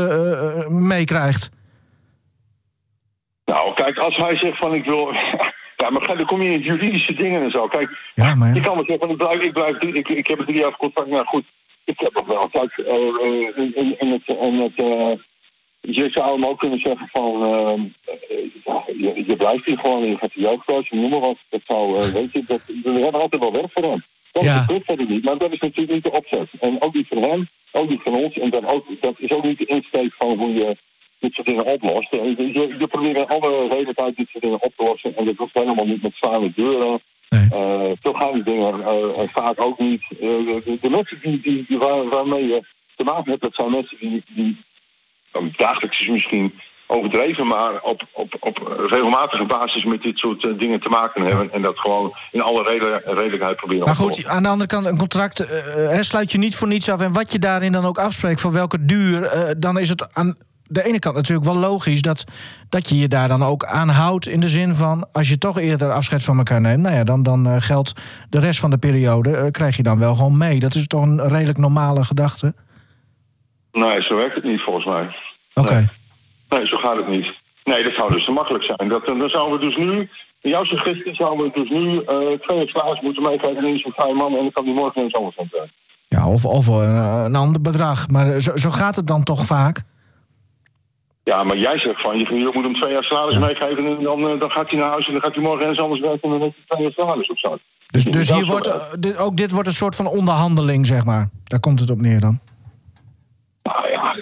[0.69, 1.49] meekrijgt?
[3.45, 5.11] Nou, kijk, als hij zegt van ik wil.
[5.77, 7.67] Ja, maar dan kom je in juridische dingen en zo.
[7.67, 8.55] Kijk, ja, maar ja.
[8.55, 11.09] ik kan me zeggen, ik blijf, ik, blijf, ik, ik heb het drie jaar contract.
[11.09, 11.43] Nou goed,
[11.83, 12.47] ik heb nog wel.
[12.47, 14.77] Kijk, in, in, in, het, in het
[15.83, 17.83] je zou hem ook kunnen zeggen van, uh,
[18.97, 21.37] je, je, blijft hier gewoon, je gaat de jeugdcoach, noem maar wat.
[21.49, 24.03] Dat zou, uh, weet je, dat, we hebben altijd wel werk voor hem.
[24.31, 24.61] Dat ja.
[24.61, 26.49] gebeurt verder niet, maar dat is natuurlijk niet de opzet.
[26.59, 28.37] En ook niet van hem, ook niet van ons.
[28.37, 30.77] En dan ook, dat is ook niet de insteek van hoe je
[31.19, 32.11] dit soort dingen oplost.
[32.11, 35.15] Je, je probeert alle redelijkheid dit soort dingen op te lossen.
[35.15, 36.99] En dat hoeft helemaal niet met slaande deuren.
[37.29, 37.47] Nee.
[37.53, 40.03] Uh, zo gaan die dingen uh, vaak ook niet.
[40.09, 42.61] De, de, mensen die, die, die waar, waarmee je
[42.95, 44.57] te maken hebt, dat zijn mensen die, die
[45.57, 46.53] dagelijks is misschien
[46.87, 51.51] overdreven, maar op, op, op regelmatige basis met dit soort uh, dingen te maken hebben.
[51.51, 52.63] En dat gewoon in alle
[53.05, 55.45] redelijkheid proberen Maar goed, aan de andere kant, een contract
[55.77, 56.99] uh, sluit je niet voor niets af.
[56.99, 60.37] En wat je daarin dan ook afspreekt, voor welke duur, uh, dan is het aan
[60.63, 62.23] de ene kant natuurlijk wel logisch dat,
[62.69, 64.27] dat je je daar dan ook aan houdt.
[64.27, 67.23] In de zin van, als je toch eerder afscheid van elkaar neemt, nou ja, dan,
[67.23, 67.93] dan geldt
[68.29, 70.59] de rest van de periode, krijg je dan wel gewoon mee.
[70.59, 72.53] Dat is toch een redelijk normale gedachte?
[73.73, 75.15] Nee, zo werkt het niet volgens mij.
[75.53, 75.89] Oké.
[76.49, 76.67] Nee.
[76.67, 77.33] zo gaat het niet.
[77.63, 78.89] Nee, dat zou dus te makkelijk zijn.
[78.89, 80.09] Dat, dan zouden we dus nu,
[80.41, 84.13] in jouw suggestie zouden we dus nu uh, twee extra's moeten meekrijgen in zo'n vijf
[84.13, 85.69] man en dan kan die morgen eens anders aan zijn.
[86.07, 88.07] Ja, of, of een, een ander bedrag.
[88.07, 89.81] Maar zo, zo gaat het dan toch vaak?
[91.23, 93.85] Ja, maar jij zegt van, je, moet hem twee jaar salaris meegeven...
[93.85, 96.21] en dan, dan gaat hij naar huis en dan gaat hij morgen eens anders werken...
[96.21, 97.59] en dan heeft hij twee jaar salaris op zak.
[97.87, 101.29] Dus, dus hier wordt, dit, ook dit wordt een soort van onderhandeling, zeg maar.
[101.43, 102.39] Daar komt het op neer dan?
[103.63, 104.15] Nou ja,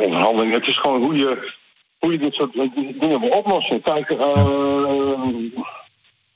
[0.00, 0.52] onderhandeling.
[0.52, 1.52] Het is gewoon hoe je,
[1.98, 3.82] hoe je dit soort dingen wil oplossen.
[3.82, 5.28] Kijk, uh,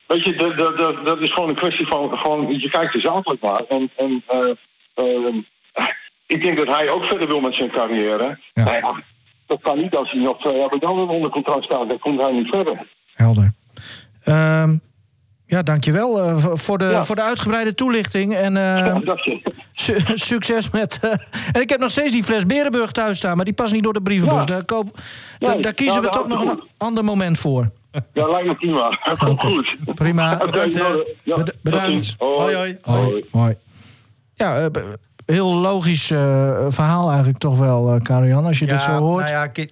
[0.07, 3.63] weet je, dat is gewoon een kwestie van, gewoon, je kijkt er zakelijk naar.
[3.69, 5.35] En, en uh,
[6.27, 8.39] ik denk dat hij ook verder wil met zijn carrière.
[8.53, 8.65] Ja.
[8.65, 9.03] Nou
[9.47, 11.89] dat kan niet als hij nog twee jaar bij dan onder contract staat.
[11.89, 12.87] Dan komt hij niet verder.
[13.15, 13.53] Helder.
[14.27, 14.81] Um,
[15.51, 18.35] ja, dankjewel uh, voor, de, voor de uitgebreide toelichting.
[18.35, 18.97] En uh,
[19.73, 20.99] su succes met...
[21.05, 21.11] Uh,
[21.53, 23.37] en ik heb nog steeds die fles Berenburg thuis staan...
[23.37, 24.47] maar die past niet door de brievenbus.
[24.47, 24.99] Daar, koop,
[25.39, 27.71] daar kiezen we toch nog een ander moment voor.
[28.13, 28.99] Ja, lijkt me prima.
[29.13, 29.37] Okay.
[29.37, 29.77] Goed.
[29.95, 30.37] Prima.
[30.45, 31.63] Bedankt.
[31.63, 32.15] Bedankt.
[32.19, 32.79] Hoi, hoi.
[32.83, 33.25] hoi.
[33.31, 33.57] hoi.
[34.35, 34.71] Ja,
[35.31, 36.19] heel logisch uh,
[36.69, 39.31] verhaal eigenlijk toch wel, uh, Karian, als je dit zo hoort.
[39.31, 39.65] Nou ja,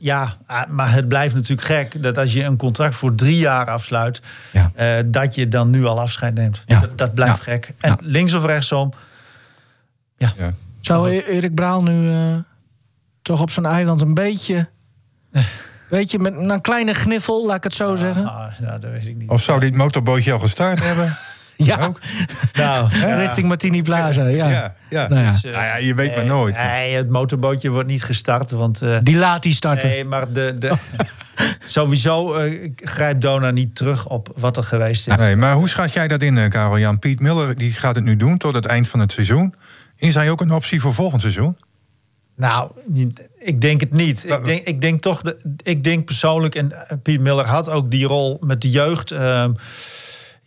[0.00, 3.66] ja, ah, maar het blijft natuurlijk gek dat als je een contract voor drie jaar
[3.66, 4.72] afsluit, ja.
[4.78, 6.62] uh, dat je dan nu al afscheid neemt.
[6.66, 6.80] Ja.
[6.80, 7.74] Dat, dat, blijft gek.
[7.80, 8.92] En links of rechtsom.
[10.16, 10.32] Ja.
[10.80, 12.12] Zou e- Erik Braal nu
[13.22, 14.68] toch op zijn eiland een beetje.
[15.88, 18.26] Weet je, met een kleine gniffel, laat ik het zo ah, zeggen.
[18.26, 19.30] Ah, ja, dat weet ik niet.
[19.30, 21.16] Of zou dit motorbootje al gestart hebben?
[21.56, 21.92] Ja,
[22.52, 24.26] nou, richting Martini Plaza.
[24.26, 25.08] Ja, ja, ja.
[25.08, 25.30] Nou, ja.
[25.30, 26.56] Dus, uh, nou ja je weet maar nooit.
[26.56, 28.50] Nee, het motorbootje wordt niet gestart.
[28.50, 29.88] Want, uh, die laat hij starten.
[29.88, 30.72] Nee, maar de, de,
[31.64, 35.16] sowieso uh, grijpt Dona niet terug op wat er geweest is.
[35.16, 36.98] Nee, maar hoe schat jij dat in, Karel Jan?
[36.98, 39.54] Piet Miller die gaat het nu doen tot het eind van het seizoen.
[39.96, 41.56] Is hij ook een optie voor volgend seizoen?
[42.36, 42.70] Nou,
[43.38, 44.24] ik denk het niet.
[44.24, 48.06] Ik denk, ik denk toch, de, ik denk persoonlijk, en Piet Miller had ook die
[48.06, 49.10] rol met de jeugd.
[49.10, 49.52] Ehm,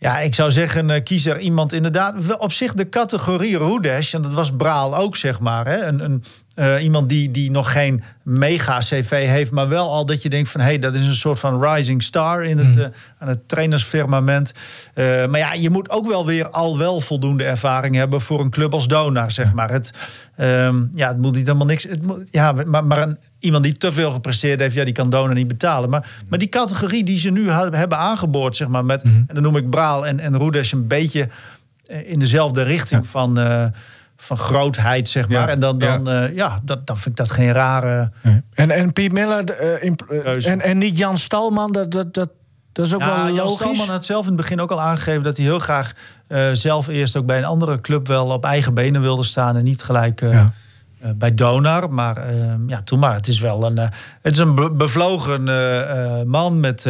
[0.00, 2.36] ja, ik zou zeggen, uh, kies er iemand inderdaad.
[2.38, 5.66] Op zich de categorie Roedesh, en dat was Braal ook, zeg maar.
[5.66, 6.24] Hè, een, een,
[6.56, 10.60] uh, iemand die, die nog geen mega-CV heeft, maar wel al dat je denkt van...
[10.60, 12.84] hé, hey, dat is een soort van rising star in het, uh,
[13.18, 14.52] aan het trainersfirmament.
[14.94, 18.20] maar ja, je moet ook wel weer al wel voldoende ervaring hebben...
[18.20, 19.70] voor een club als Donar, zeg maar.
[19.70, 19.92] Het,
[20.36, 21.82] um, ja, het moet niet helemaal niks...
[21.82, 25.10] Het moet, ja, maar, maar een, iemand die te veel gepresteerd heeft, ja, die kan
[25.10, 25.90] Donar niet betalen.
[25.90, 28.84] Maar, maar die categorie die ze nu hebben aangeboord, zeg maar...
[28.84, 31.28] Met, en dan noem ik Braal en, en Roedes een beetje
[32.04, 33.08] in dezelfde richting ja.
[33.10, 33.38] van
[34.22, 35.40] van grootheid, zeg maar.
[35.40, 36.28] Ja, en dan, dan, ja.
[36.28, 38.10] Uh, ja, dat, dan vind ik dat geen rare.
[38.22, 38.42] Nee.
[38.54, 42.30] En, en Piet Miller uh, in, uh, en, en niet Jan Stalman, dat, dat, dat,
[42.72, 43.54] dat is ook ja, wel Jan logisch.
[43.54, 45.92] Stalman had zelf in het begin ook al aangegeven dat hij heel graag
[46.52, 49.82] zelf eerst ook bij een andere club wel op eigen benen wilde staan en niet
[49.82, 50.20] gelijk.
[50.20, 50.52] Ja.
[51.16, 51.92] Bij Donar.
[51.92, 53.14] Maar uh, ja, toen maar.
[53.14, 53.86] Het is wel een, uh,
[54.22, 55.44] het is een be bevlogen
[56.28, 56.86] man met,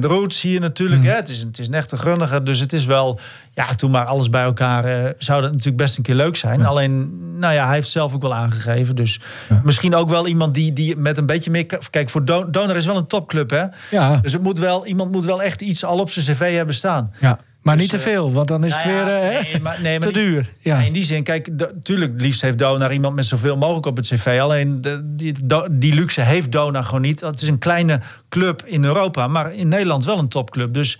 [0.00, 1.02] met roots hier natuurlijk.
[1.02, 1.08] Mm.
[1.08, 1.14] Hè?
[1.14, 2.42] Het, is, het is een echte.
[2.42, 3.20] Dus het is wel,
[3.52, 6.60] ja, toen maar alles bij elkaar zou dat natuurlijk best een keer leuk zijn.
[6.60, 6.66] Ja.
[6.66, 8.96] Alleen, nou ja, hij heeft zelf ook wel aangegeven.
[8.96, 9.60] Dus ja.
[9.64, 11.66] misschien ook wel iemand die, die met een beetje meer...
[11.90, 13.64] Kijk, voor Don Donar is wel een topclub, hè?
[13.90, 14.16] Ja.
[14.16, 17.12] Dus het moet wel, iemand moet wel echt iets al op zijn cv hebben staan.
[17.20, 17.38] Ja.
[17.64, 19.98] Maar dus, niet te veel, want dan is nou het weer ja, nee, maar, nee,
[19.98, 20.52] maar te niet, duur.
[20.58, 20.76] Ja.
[20.76, 24.06] Nee, in die zin, kijk, natuurlijk liefst heeft Donar iemand met zoveel mogelijk op het
[24.06, 24.38] cv.
[24.40, 25.34] Alleen de, die,
[25.70, 27.20] die luxe heeft Donar gewoon niet.
[27.20, 30.74] Het is een kleine club in Europa, maar in Nederland wel een topclub.
[30.74, 30.98] Dus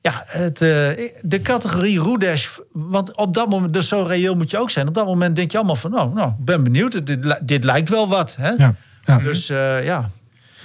[0.00, 0.68] ja, het, uh,
[1.20, 4.88] de categorie Roedesh, want op dat moment, dus zo reëel moet je ook zijn.
[4.88, 7.06] Op dat moment denk je allemaal van, nou, nou ben benieuwd.
[7.06, 8.36] Dit, dit lijkt wel wat.
[8.40, 8.50] Hè?
[8.50, 8.74] Ja.
[9.04, 9.18] Ja.
[9.18, 10.10] Dus uh, ja.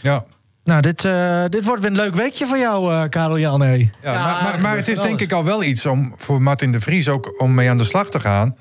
[0.01, 0.25] Ja.
[0.67, 3.61] Nou, dit, uh, dit wordt weer een leuk weekje voor jou, uh, Karel Jan.
[3.61, 3.91] Hey.
[4.01, 6.71] Ja, ja, maar, maar, maar het is denk ik al wel iets om voor Martin
[6.71, 8.55] de Vries ook om mee aan de slag te gaan.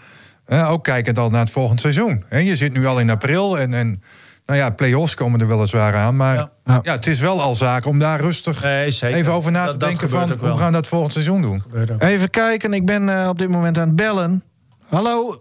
[0.48, 2.24] Uh, ook kijkend al naar het volgend seizoen.
[2.28, 4.02] He, je zit nu al in april en, en
[4.46, 6.16] nou ja, play-offs komen er weliswaar aan.
[6.16, 6.80] Maar ja.
[6.82, 6.92] ja.
[6.92, 10.10] het is wel al zaak om daar rustig nee, even over na te dat, denken
[10.10, 11.62] dat van hoe gaan we dat volgend seizoen doen.
[11.98, 14.42] Even kijken, ik ben uh, op dit moment aan het bellen.
[14.88, 15.40] Hallo?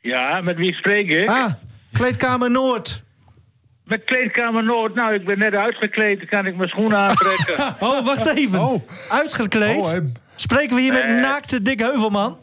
[0.00, 1.28] Ja, met wie spreek ik?
[1.28, 1.52] Ah,
[1.92, 3.04] Kleedkamer Noord.
[3.86, 4.94] Met kleedkamer Noord.
[4.94, 6.18] Nou, ik ben net uitgekleed.
[6.18, 7.54] Dan kan ik mijn schoenen aantrekken.
[7.88, 8.60] oh, wacht even.
[8.60, 8.80] Oh.
[9.10, 9.76] Uitgekleed?
[9.78, 9.98] Oh,
[10.36, 11.02] Spreken we hier Nee.
[11.02, 12.38] met naakte Dick Heuvelman?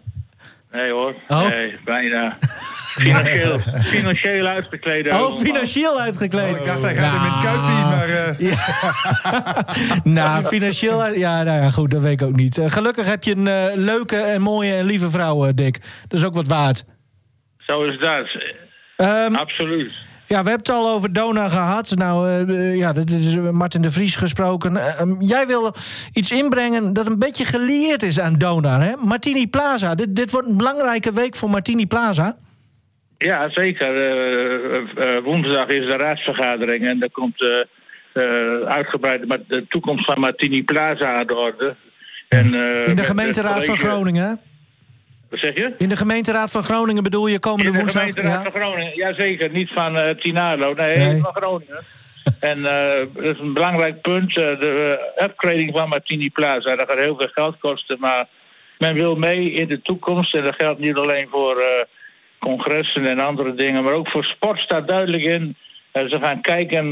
[0.72, 1.16] Nee hoor.
[1.28, 1.48] Oh.
[1.50, 2.38] Nee, bijna.
[2.94, 5.08] Financieel, financieel uitgekleed.
[5.12, 6.52] Oh, financieel uitgekleed.
[6.54, 8.02] Oh, ik dacht, hij gaat er met Kuipie, maar...
[8.40, 10.04] Uh...
[10.14, 11.02] nou, financieel...
[11.02, 12.58] uit- Ja, nou ja, goed, dat weet ik ook niet.
[12.58, 15.80] Uh, gelukkig heb je een uh, leuke en mooie en lieve vrouw, uh, Dick.
[16.08, 16.86] Dat is ook wat waard.
[17.58, 18.28] Zo is dat.
[18.98, 19.92] Um, Absoluut.
[20.28, 21.96] Ja, we hebben het al over Dona gehad.
[21.96, 24.76] Nou, uh, ja, dat is Martin de Vries gesproken.
[24.76, 25.74] Uh, um, jij wil
[26.14, 28.96] iets inbrengen dat een beetje gelieerd is aan Dona, hè?
[28.96, 29.96] Martini Plaza.
[29.96, 32.36] Dit, dit wordt een belangrijke week voor Martini Plaza.
[33.18, 33.96] Ja, zeker.
[34.98, 37.46] Uh, woensdag is de raadsvergadering en daar komt
[38.66, 41.76] uitgebreid de toekomst van Martini Plaza aan de orde.
[42.30, 42.46] En,
[42.86, 44.40] In de gemeenteraad van Groningen?
[45.34, 45.74] Wat zeg je?
[45.78, 48.04] In de gemeenteraad van Groningen bedoel je komende In de woensdag?
[48.04, 48.52] gemeenteraad ja?
[48.52, 49.50] van Groningen, jazeker.
[49.50, 51.80] Niet van uh, Tinalo, nee, nee, van Groningen.
[52.40, 54.30] en uh, dat is een belangrijk punt.
[54.30, 57.98] Uh, de upgrading van Martini Plaza, dat gaat heel veel geld kosten.
[58.00, 58.28] Maar
[58.78, 60.36] men wil mee in de toekomst.
[60.36, 61.64] En dat geldt niet alleen voor
[62.40, 63.84] congressen en andere dingen.
[63.84, 65.56] Maar ook voor sport staat duidelijk in.
[65.92, 66.92] ze gaan kijken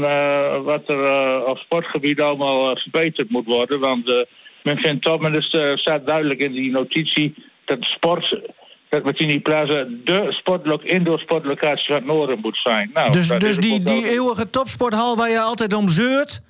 [0.64, 3.80] wat er op sportgebied allemaal verbeterd moet worden.
[3.80, 4.26] Want
[4.62, 7.34] men vindt toch, men is, staat duidelijk in die notitie
[7.76, 8.40] dat sport,
[8.88, 12.90] dat Martini Plaza de sportlok, indoor sportlocatie van het noorden moet zijn.
[12.94, 16.40] Nou, dus dus die, die eeuwige topsporthal waar je altijd om zeurt?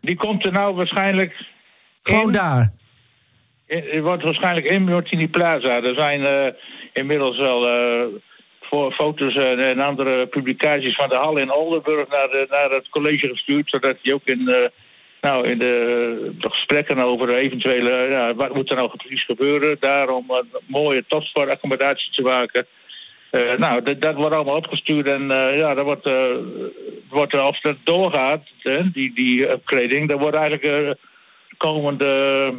[0.00, 1.44] Die komt er nou waarschijnlijk...
[2.02, 2.72] Gewoon in, daar?
[3.66, 5.82] Het wordt waarschijnlijk in Martini Plaza.
[5.82, 6.46] Er zijn uh,
[6.92, 8.04] inmiddels wel uh,
[8.60, 12.88] voor foto's uh, en andere publicaties van de hal in Oldenburg naar, de, naar het
[12.88, 14.70] college gestuurd, zodat die ook in
[15.26, 20.48] nou, in de, gesprekken over eventuele, ja, wat moet er nou precies gebeuren, daarom een
[20.66, 22.66] mooie topsportaccommodatie te maken.
[23.30, 26.36] Uh, nou, dat, dat, wordt allemaal opgestuurd en uh, ja, dat wordt, uh,
[27.08, 28.42] wordt als dat doorgaat,
[28.92, 30.98] die, die upgrading, dan wordt eigenlijk
[31.56, 32.52] komende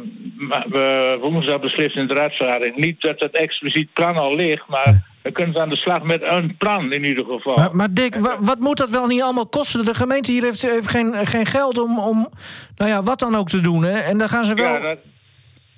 [1.20, 2.76] woensdag beslist in de raadsvergadering.
[2.76, 6.22] Niet dat het expliciet plan al ligt, maar dan kunnen ze aan de slag met
[6.22, 7.56] een plan in ieder geval.
[7.56, 9.84] Maar, maar Dick, wa, wat moet dat wel niet allemaal kosten?
[9.84, 12.28] De gemeente hier heeft, heeft geen, geen geld om, om,
[12.76, 13.82] nou ja, wat dan ook te doen.
[13.82, 13.98] Hè?
[13.98, 14.72] En dan gaan ze wel...
[14.72, 14.96] Ja,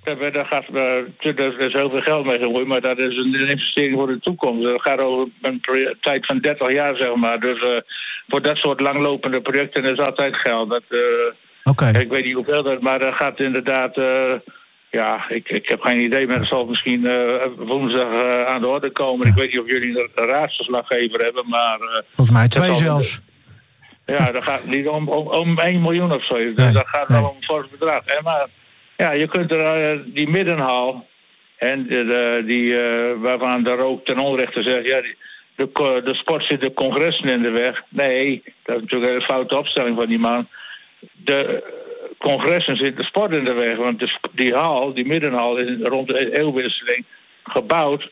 [0.02, 3.94] dat, daar gaat, er is heel veel geld mee gemoeid, maar dat is een investering
[3.94, 4.62] voor de toekomst.
[4.62, 5.60] Dat gaat over een
[6.00, 7.40] tijd van 30 jaar, zeg maar.
[7.40, 7.68] Dus uh,
[8.28, 10.70] voor dat soort langlopende projecten is altijd geld.
[10.70, 11.00] Dat, uh,
[11.64, 11.92] Okay.
[11.92, 13.96] Ik weet niet hoeveel dat, maar dat gaat inderdaad...
[13.96, 14.32] Uh,
[14.90, 18.66] Ja, ik, ik heb geen idee, maar het zal misschien eh, woensdag eh, aan de
[18.66, 19.26] orde komen.
[19.26, 21.80] Ik weet niet of jullie een raadsverslaggever hebben, maar...
[21.80, 23.20] eh, Volgens mij twee zelfs.
[24.06, 26.34] ja, dat gaat niet om, om, om 1 miljoen of zo.
[26.36, 27.20] Nee, dat gaat nee.
[27.20, 28.02] wel om een fors bedrag.
[28.04, 28.20] Hè?
[28.22, 28.46] Maar
[28.96, 31.06] ja, je kunt er die middenhaal...
[31.56, 32.74] en de, die,
[33.20, 34.86] waarvan de rook ten onrechte zegt...
[34.86, 35.16] Ja, die-
[35.54, 37.82] de, de sport zit de congressen in de weg.
[37.88, 40.48] Nee, dat is natuurlijk een hele foute opstelling van die man.
[41.12, 41.62] De
[42.20, 43.76] congressen zit de sport in de weg.
[43.76, 47.04] Want die hal, die middenhal, is rond de eeuwwisseling
[47.44, 48.10] gebouwd...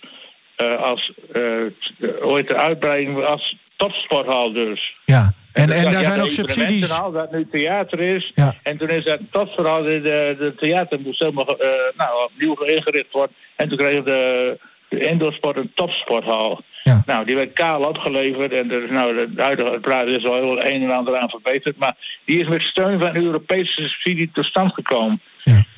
[0.57, 4.97] eh, als, eh, ooit de uitbreiding als topsporthal dus.
[5.05, 5.33] Ja.
[5.53, 6.89] En, Dus en daar zijn ook subsidies.
[6.89, 8.33] dat nu theater is.
[8.35, 8.57] Ja.
[8.63, 10.01] En toen is dat topsporthal, de,
[10.39, 13.37] de, theater moest helemaal eh, nou, opnieuw ingericht worden.
[13.57, 16.61] En toen kregen de, de indoorsport een topsporthal.
[16.83, 17.03] Ja.
[17.07, 20.65] Nou, die werd kaal opgeleverd en er is nou, de huidige praat is al heel
[20.65, 21.77] een en ander aan verbeterd.
[21.77, 25.21] Maar die is met steun van Europese subsidie tot stand gekomen.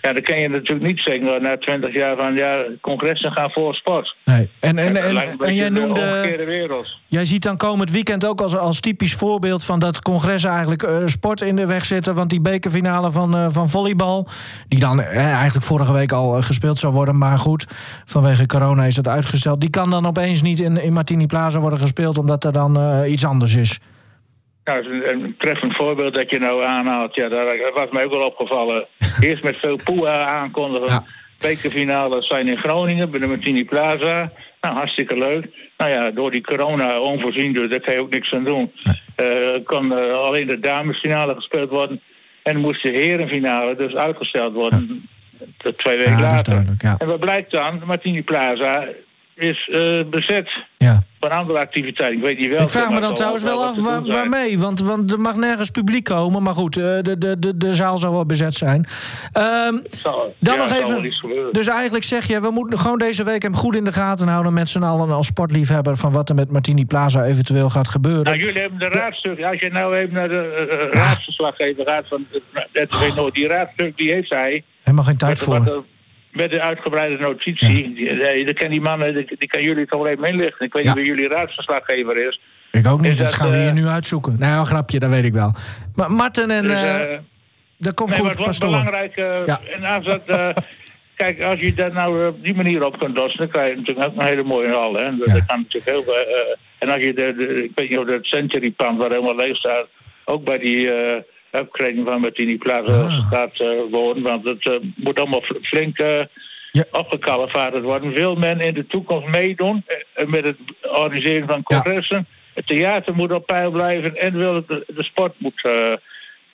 [0.02, 0.12] Ja.
[0.12, 4.16] Dan kan je natuurlijk niet zeggen na twintig jaar van ja, congressen gaan voor sport.
[4.24, 4.48] Nee.
[4.60, 6.98] En, en, en, en jij de noemde.
[7.06, 10.96] Jij ziet dan komend weekend ook als, als typisch voorbeeld van dat congres eigenlijk eh,
[11.04, 12.14] sport in de weg zitten.
[12.14, 14.28] Want die bekerfinale van, eh, van volleybal,
[14.68, 17.18] die dan eh, eigenlijk vorige week al gespeeld zou worden.
[17.18, 17.66] Maar goed,
[18.04, 19.60] vanwege corona is dat uitgesteld.
[19.60, 23.24] Die kan dan opeens niet in, in Martini Plaza worden gespeeld, omdat er dan iets
[23.24, 23.80] anders is.
[24.64, 27.14] Nou, een, treffend voorbeeld dat je nou aanhaalt.
[27.14, 27.44] Ja, dat
[27.75, 28.87] was mij ook wel opgevallen.
[29.20, 30.88] Eerst met veel poeha aankondigen.
[30.88, 31.05] Ja.
[31.38, 34.33] Bekerfinales zijn in Groningen, bij de Martini Plaza.
[34.61, 35.46] Nou, hartstikke leuk.
[35.77, 38.73] Nou ja, door die corona onvoorzien, dus daar kan je ook niks aan doen.
[39.16, 39.27] Eh
[39.64, 42.01] kon eh, alleen de damesfinale gespeeld worden.
[42.42, 45.09] En moest de herenfinale dus uitgesteld worden.
[45.57, 46.64] Tot Twee weken Ja, later.
[46.79, 46.94] ja.
[46.99, 47.83] En wat blijkt dan?
[47.87, 48.87] Martini Plaza
[49.40, 51.03] is eh, bezet Ja.
[51.20, 52.16] voor andere activiteiten.
[52.18, 52.62] Ik weet niet welke.
[52.62, 54.59] Ik vraag me dan het trouwens wel af waar, waarmee.
[54.59, 56.42] Want, want er mag nergens publiek komen.
[56.42, 58.87] Maar goed, eh, de, de, de, de zaal zal wel bezet zijn.
[59.33, 61.53] Ehm, Zal- Dan ja, nog wel even.
[61.53, 64.53] Dus eigenlijk zeg je, we moeten gewoon deze week hem goed in de gaten houden
[64.53, 68.24] met z'n allen als sportliefhebber van wat er met Martini Plaza eventueel gaat gebeuren.
[68.24, 69.42] Nou, jullie hebben de raadstuk.
[69.42, 73.96] Als je nou even naar de uh, raadsverslaggever gaat van uh, RTV Noord, die raadstuk
[73.96, 74.62] die heeft hij.
[74.83, 75.64] Helemaal geen tijd voor.
[75.64, 75.85] wat,
[76.32, 77.68] met de uitgebreide notitie.
[77.68, 80.66] Die, die, die kan die mannen, die, die kan jullie toch wel even inlichten.
[80.66, 80.94] Ik weet Ja.
[80.94, 82.40] niet wie jullie raadsverslaggever is.
[82.72, 84.36] Ik ook niet, Is dat dat, gaan we hier eh, nu uitzoeken.
[84.38, 85.54] Nou, een grapje, dat weet ik wel.
[85.94, 86.62] Maar Marten en...
[86.62, 87.18] Dus, eh eh,
[87.76, 88.68] dat komt nee, maar goed, het wordt pastoor.
[88.70, 89.16] belangrijk.
[89.16, 89.60] eh, Ja.
[89.76, 90.22] En als dat.
[91.16, 94.06] Kijk, als je dat nou op die manier op kunt lossen, dan krijg je natuurlijk
[94.08, 94.94] ook een hele mooie hal.
[94.94, 95.16] Hè?
[95.16, 95.32] Dat, Ja.
[95.34, 96.14] dat kan natuurlijk heel
[96.78, 99.56] en als je de, de, ik weet niet of dat Century Pand, waar helemaal leeg
[99.56, 99.86] staat,
[100.24, 100.90] ook bij die
[101.52, 103.28] upgrading van Martini Plaza Ah.
[103.30, 104.22] gaat eh, worden.
[104.22, 106.20] Want het eh, moet allemaal fl- flink eh
[106.72, 106.84] Ja.
[106.92, 108.12] opgekalevaard worden.
[108.12, 109.84] Wil men in de toekomst meedoen
[110.26, 112.26] met het organiseren van congressen?
[112.54, 115.60] Het theater moet op peil blijven en wil het, de, sport moet.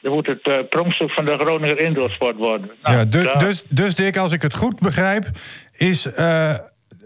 [0.01, 2.71] dan moet het pronkstuk van de Groninger indoorsport worden.
[2.83, 5.25] Nou, ja, du- daar- dus, dus Dick, als ik het goed begrijp,
[5.73, 6.07] is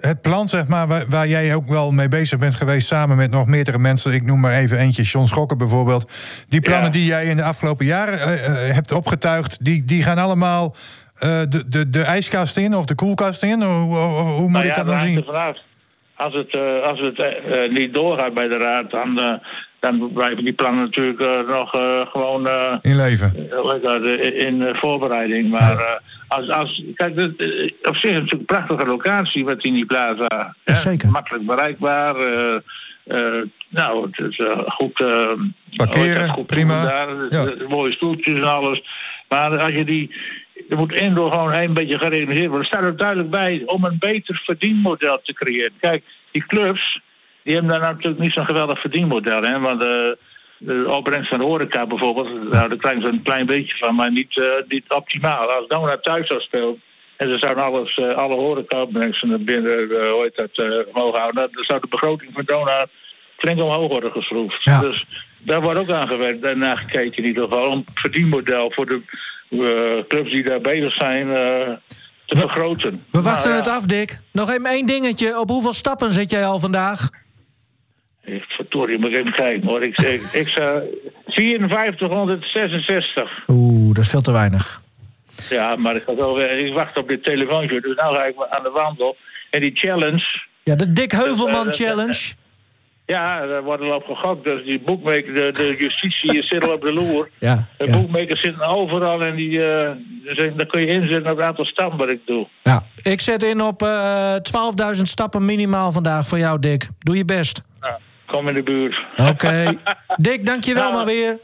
[0.00, 2.86] het plan zeg maar, waar, waar jij ook wel mee bezig bent geweest...
[2.86, 6.12] samen met nog meerdere mensen, ik noem maar even eentje, John Schokker bijvoorbeeld...
[6.48, 6.90] die plannen Ja.
[6.90, 9.64] die jij in de afgelopen jaren eh, eh, hebt opgetuigd...
[9.64, 10.74] die, die gaan allemaal
[11.18, 13.62] eh, de, de, de ijskast in of de koelkast in?
[13.62, 15.24] Hoe, hoe, hoe moet Nou ik ja, dat dan zien?
[16.16, 17.22] Als het, als het
[17.72, 19.40] niet doorgaat bij de raad, dan,
[19.78, 21.70] dan blijven die plannen natuurlijk nog
[22.10, 22.48] gewoon
[22.82, 23.50] In leven.
[24.38, 25.50] in voorbereiding.
[25.50, 29.64] Maar als, als, kijk, dit, eh, op zich is het natuurlijk een prachtige locatie, wat
[29.64, 30.54] in die plaza.
[30.64, 30.74] hè.
[30.74, 31.10] zeker.
[31.10, 32.16] Makkelijk bereikbaar.
[32.16, 32.54] eh,
[33.04, 35.00] eh, nou, het is eh, goed.
[35.00, 35.30] eh,
[35.76, 36.84] Parkeren, dat, goed prima.
[36.84, 37.52] Daar, Ja.
[37.68, 38.82] mooie stoeltjes en alles.
[39.28, 40.14] Maar als je die.
[40.68, 42.58] Er moet indoor gewoon een beetje gerealiseerd worden.
[42.60, 45.72] Er staat er duidelijk bij om een beter verdienmodel te creëren.
[45.80, 47.00] Kijk, die clubs.
[47.42, 49.42] die hebben daar natuurlijk niet zo'n geweldig verdienmodel.
[49.42, 49.58] Hè?
[49.60, 49.82] Want.
[50.60, 53.94] Eh, de opbrengst van de horeca bijvoorbeeld, nou, daar krijgen ze een klein beetje van,
[53.94, 55.50] maar niet, eh, niet optimaal.
[55.50, 56.82] Als Dona thuis zou spelen
[57.16, 61.48] en ze zouden alles, eh, alle horeca-opbrengsten binnen, eh, hoe heet dat, eh, omhoog houden,
[61.52, 62.86] dan zou de begroting van Dona
[63.36, 64.62] flink omhoog worden geschroefd.
[64.62, 64.80] Ja.
[64.80, 65.06] Dus
[65.38, 68.86] daar wordt ook aan gewerkt en naar gekeken in ieder geval, om het verdienmodel voor
[68.86, 69.00] de
[69.50, 71.68] eh, clubs die daar bezig zijn eh,
[72.24, 73.04] te vergroten.
[73.10, 74.20] We wachten Nou, het af, Dick.
[74.32, 75.38] Nog even één dingetje.
[75.38, 77.08] Op hoeveel stappen zit jij al vandaag?
[78.34, 79.82] Ik, verdorie, moet ik even kijken hoor.
[79.82, 80.82] Ik, ik, ik zou
[81.26, 83.42] 5466.
[83.48, 84.80] Oeh, dat is veel te weinig.
[85.48, 87.80] Ja, maar ik, weer- ik wacht op dit telefoontje.
[87.80, 89.16] Dus nou ga ik aan de wandel.
[89.50, 90.24] En die challenge.
[90.62, 92.32] Ja, de Dick Heuvelman Challenge.
[93.06, 94.44] Ja, daar wordt al op gegokt.
[94.44, 97.28] Dus die boekmaker, de, de justitie zit al op de loer.
[97.38, 97.92] Ja, De ja.
[97.92, 99.58] boekmakers zitten overal en die,
[100.24, 102.46] dus daar kun je inzetten op het aantal stappen wat ik doe.
[102.62, 102.84] ja.
[103.02, 104.34] Ik zet in op eh
[104.94, 106.86] 12.000 stappen minimaal vandaag voor jou, Dick.
[106.98, 107.62] Doe je best.
[108.30, 108.96] Kom in de buurt.
[109.16, 109.74] Oké.
[110.16, 111.38] Dick, dankjewel Nou, maar weer.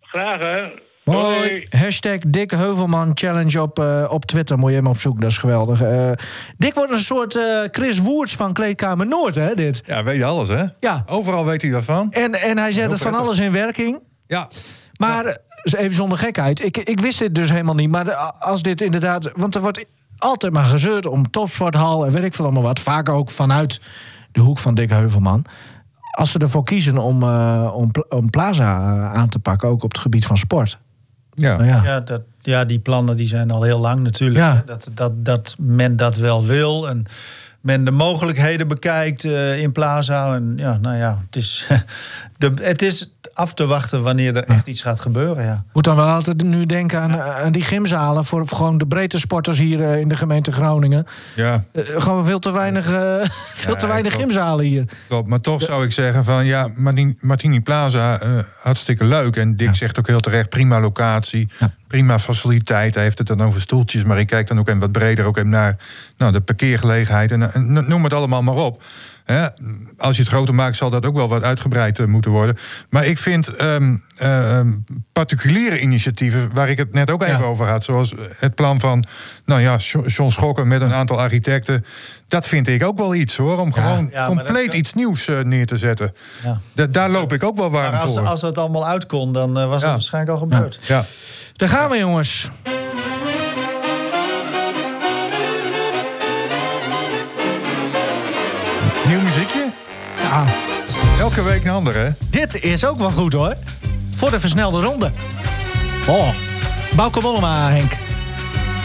[0.00, 0.62] Graag hè.
[1.04, 1.36] Mooi.
[1.36, 1.66] Hoi.
[1.70, 4.58] Hashtag Dick Heuvelman Challenge op, eh, op Twitter.
[4.58, 5.80] Moet je hem opzoeken, dat is geweldig.
[5.82, 6.10] Eh,
[6.58, 9.82] Dick wordt een soort eh, Chris Woerts van Kleedkamer Noord, hè, dit?
[9.86, 10.64] Ja, weet je alles, hè?
[10.80, 11.02] Ja.
[11.06, 12.12] Overal weet hij daarvan.
[12.12, 14.00] En, en hij zet het van alles in werking.
[14.26, 14.48] Ja,
[14.96, 15.34] Maar eh,
[15.80, 16.60] even zonder gekheid.
[16.64, 17.90] Ik, ik wist dit dus helemaal niet.
[17.90, 19.32] Maar de- als dit inderdaad.
[19.36, 19.84] Want er wordt
[20.18, 22.80] altijd maar gezeurd om topsporthal en weet ik veel allemaal wat.
[22.80, 23.80] Vaak ook vanuit
[24.32, 25.44] de hoek van Dick Heuvelman.
[26.14, 29.92] Als ze ervoor kiezen om, eh, om, om Plaza eh, aan te pakken, ook op
[29.92, 30.78] het gebied van sport.
[31.34, 31.56] ja.
[31.56, 31.82] Nou ja.
[31.84, 34.38] Ja, dat, ja, die plannen die zijn al heel lang natuurlijk.
[34.38, 34.62] Ja.
[34.66, 36.88] Dat, dat, dat men dat wel wil.
[36.88, 37.04] En
[37.60, 40.34] men de mogelijkheden bekijkt eh, in Plaza.
[40.34, 41.68] En ja, nou ja, het is,
[42.38, 45.44] de, het is af te wachten wanneer er echt iets gaat gebeuren.
[45.44, 45.64] Ja.
[45.72, 49.58] Moet dan wel altijd nu denken aan, aan die gymzalen voor gewoon de breedte sporters
[49.58, 51.06] hier eh, in de gemeente Groningen.
[51.34, 51.64] ja.
[51.72, 53.14] Eh, gewoon veel te weinig, eh,
[53.64, 54.32] veel te weinig klopt.
[54.32, 54.84] gymzalen hier.
[55.08, 58.28] Klopt, maar toch zou ik zeggen van ja, Martini, Martini Plaza, eh,
[58.62, 59.36] hartstikke leuk.
[59.36, 61.70] En Dick zegt ook heel terecht, prima locatie, Ja.
[61.86, 62.94] prima faciliteit.
[62.94, 65.36] Hij heeft het dan over stoeltjes, maar ik kijk dan ook even wat breder ook
[65.36, 65.76] even naar
[66.16, 67.30] nou, de parkeergelegenheid.
[67.30, 68.82] En, eh, en noem het allemaal maar op.
[69.24, 69.46] Hè,
[69.96, 72.56] als je het groter maakt, zal dat ook wel wat uitgebreid eh, moeten worden.
[72.90, 74.72] Maar ik vind ehm, eh, ehm,
[75.12, 77.44] particuliere initiatieven, waar ik het net ook even Ja.
[77.44, 79.04] over had, zoals het plan van
[79.44, 81.84] nou ja, Jo- John Schokken met een aantal architecten.
[82.28, 85.28] Dat vind ik ook wel iets hoor, om gewoon Ja, maar dat compleet iets nieuws
[85.28, 86.12] eh, neer te zetten.
[86.74, 88.26] Da- daar loop ik ook wel warm Maar als, voor.
[88.26, 89.72] als dat allemaal uit kon, dan was Ja.
[89.74, 90.78] het waarschijnlijk al gebeurd.
[90.86, 91.04] Ja.
[91.56, 92.50] Daar gaan we, jongens.
[99.14, 99.70] Nieuw muziekje?
[100.16, 100.44] Ja,
[101.18, 102.08] Elke week een ander, hè?
[102.30, 103.54] dit is ook wel goed hoor.
[104.16, 105.10] Voor de versnelde ronde.
[106.06, 106.28] Oh,
[106.96, 107.92] Bauke Henk.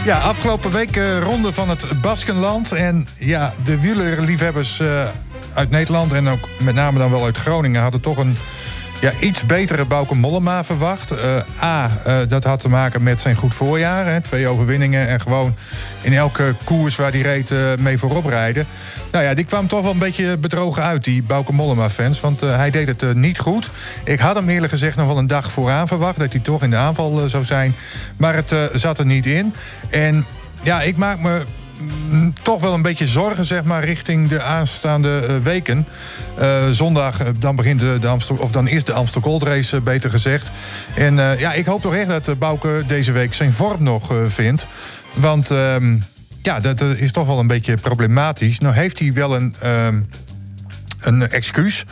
[0.04, 2.72] Ja, afgelopen week eh, ronde van het Baskenland.
[2.72, 5.08] En ja, de wielerliefhebbers eh,
[5.54, 8.36] uit Nederland en ook met name dan wel uit Groningen hadden toch een
[9.00, 11.10] ja, iets betere Bauke Mollema verwacht.
[11.10, 14.06] Eh, A, eh, dat had te maken met zijn goed voorjaar.
[14.06, 15.54] Hè, twee overwinningen en gewoon
[16.00, 18.66] in elke koers waar hij reed eh, mee voorop rijden.
[19.12, 22.20] Nou ja, die kwam toch wel een beetje bedrogen uit, die Bauke Mollema-fans.
[22.20, 23.70] Want hij deed het niet goed.
[24.04, 26.18] Ik had hem eerlijk gezegd nog wel een dag vooraan verwacht...
[26.18, 27.74] dat hij toch in de aanval zou zijn.
[28.16, 29.54] Maar het zat er niet in.
[29.90, 30.26] En
[30.62, 31.44] ja, ik maak me
[32.42, 35.86] toch wel een beetje zorgen, zeg maar, richting de aanstaande eh, weken.
[36.38, 40.10] Eh, zondag, eh, dan, begint de, de of dan is de Amstel Gold Race, beter
[40.10, 40.50] gezegd.
[40.94, 44.66] En ja, ik hoop toch echt dat Bouke deze week zijn vorm nog vindt.
[45.14, 45.96] Want ehm,
[46.42, 48.58] ja, dat eh, is toch wel een beetje problematisch.
[48.58, 49.54] Nou heeft hij wel een...
[51.00, 51.84] een excuus.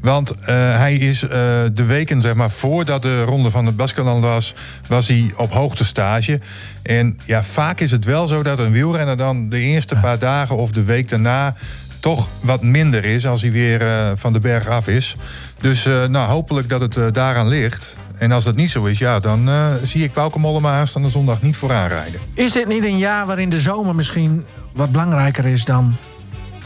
[0.00, 0.46] Want eh,
[0.76, 1.30] hij is eh,
[1.72, 4.54] de weken, zeg maar, voordat de ronde van het Baskeland was,
[4.86, 6.40] was hij op hoogtestage.
[6.82, 10.56] En ja, vaak is het wel zo dat een wielrenner dan de eerste paar dagen
[10.56, 11.54] of de week daarna
[12.00, 15.16] toch wat minder is als hij weer eh, van de berg af is.
[15.60, 17.96] Dus nou, hopelijk dat het daaraan ligt.
[18.18, 19.50] En als dat niet zo is, ja, dan
[19.82, 22.20] zie ik Bauke Mollema aanstaande zondag niet vooraan rijden.
[22.34, 25.96] Is dit niet een jaar waarin de zomer misschien wat belangrijker is dan,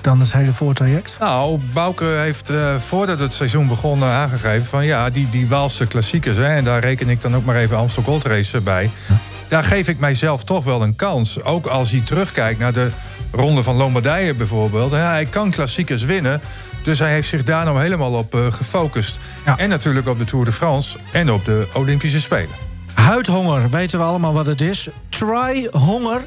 [0.00, 1.16] dan het hele voortraject?
[1.20, 5.86] Nou, Bouke heeft eh, voordat het seizoen begon eh, aangegeven van ja, die, die Waalse
[5.86, 8.90] klassiekers, hè, en daar reken ik dan ook maar even Amstel Gold Race bij.
[9.48, 11.42] Daar geef ik mijzelf toch wel een kans.
[11.42, 12.90] Ook als hij terugkijkt naar de
[13.30, 14.92] ronde van Lombardije bijvoorbeeld.
[14.92, 16.40] Ja, hij kan klassiekers winnen.
[16.82, 19.16] Dus hij heeft zich daar nou helemaal op eh, gefocust.
[19.44, 19.58] Ja.
[19.58, 22.54] En natuurlijk op de Tour de France en op de Olympische Spelen.
[22.94, 24.88] Huidhonger, weten we allemaal wat het is.
[25.08, 26.20] Try-honger,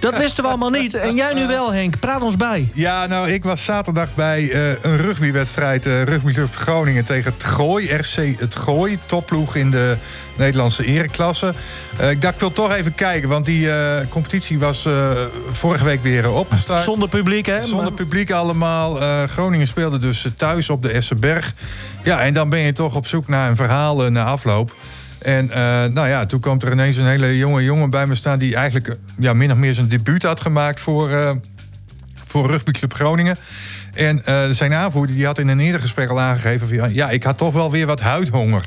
[0.00, 0.94] dat wisten we allemaal niet.
[0.94, 1.98] En jij nu wel, Henk.
[1.98, 2.68] Praat ons bij.
[2.74, 5.86] Ja, nou, ik was zaterdag bij eh, een rugbywedstrijd.
[5.86, 7.94] eh rugbyclub Groningen tegen het Gooi.
[7.94, 9.96] RC het Gooi, topploeg in de
[10.36, 11.54] Nederlandse ereklasse.
[11.96, 13.68] Eh, ik dacht, ik wil toch even kijken, want die
[14.08, 14.88] competitie was
[15.52, 16.82] vorige week weer opgestart.
[16.82, 17.62] Zonder publiek, hè?
[17.62, 18.94] Zonder publiek allemaal.
[19.26, 21.54] Groningen speelde dus thuis op de Essenberg.
[22.02, 24.72] Ja, en dan ben je toch op zoek naar een verhaal na afloop.
[25.18, 28.38] En eh, nou ja, toen kwam er ineens een hele jonge jongen bij me staan...
[28.38, 31.30] die eigenlijk eh, ja, min of meer zijn debuut had gemaakt voor, eh,
[32.26, 33.36] voor Rugbyclub Groningen.
[33.98, 36.68] En eh, zijn aanvoerder die had in een eerder gesprek al aangegeven...
[36.78, 38.62] Van, ja, ik had toch wel weer wat huidhonger.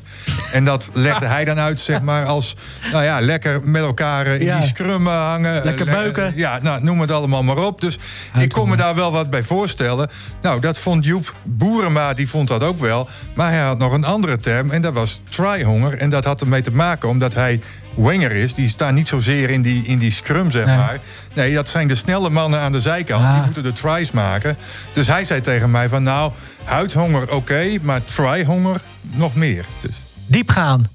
[0.51, 2.55] En dat legde hij dan uit, zeg maar, als...
[2.91, 4.57] nou ja, lekker met elkaar eh, in Ja.
[4.57, 5.63] die scrum eh, hangen.
[5.63, 6.34] Lekker Eh, le- beuken.
[6.36, 7.82] ja, nou, noem het allemaal maar op.
[7.82, 7.97] Dus
[8.39, 10.09] ik kon me daar wel wat bij voorstellen.
[10.41, 13.09] Nou, dat vond Joep Boerema, die vond dat ook wel.
[13.34, 15.97] Maar hij had nog een andere term en dat was tryhonger.
[15.97, 17.61] En dat had ermee te maken omdat hij
[17.95, 18.53] winger is.
[18.53, 20.75] Die staan niet zozeer in die, in die scrum, zeg Nee.
[20.75, 20.99] maar.
[21.33, 23.23] Nee, dat zijn de snelle mannen aan de zijkant.
[23.23, 23.33] Ah.
[23.33, 24.57] Die moeten de tries maken.
[24.93, 26.31] Dus hij zei tegen mij van nou,
[26.63, 29.65] huidhonger oké, maar tryhonger nog meer.
[29.81, 30.89] Dus Diep gaan.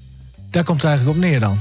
[0.49, 1.59] Daar komt het eigenlijk op neer dan.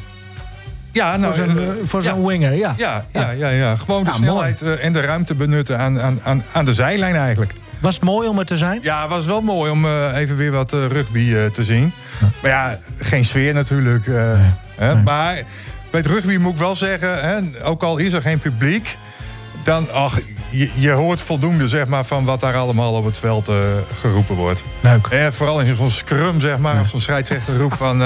[0.92, 2.14] ja, nou, voor zo'n, eh, eh, voor ja.
[2.14, 2.74] zo'n winger, ja.
[2.76, 3.76] Ja, ja, ja, ja.
[3.76, 7.54] gewoon de snelheid eh, en de ruimte benutten aan, aan, aan, aan de zijlijn eigenlijk.
[7.80, 8.78] Was het mooi om er te zijn?
[8.82, 11.92] Ja, het was wel mooi om eh, even weer wat eh, rugby eh, te zien.
[12.42, 14.06] Maar ja, geen sfeer natuurlijk.
[14.74, 15.34] hè, Maar
[15.90, 18.96] bij het rugby moet ik wel zeggen, hè, ook al is er geen publiek,
[19.62, 20.18] dan ach,
[20.48, 23.50] je, je hoort voldoende zeg maar, van wat daar allemaal op het veld
[24.00, 24.62] geroepen wordt.
[24.80, 25.06] Leuk.
[25.06, 28.02] Eh, vooral in zo'n scrum, zeg maar, als zo'n scheidsrechter roept van.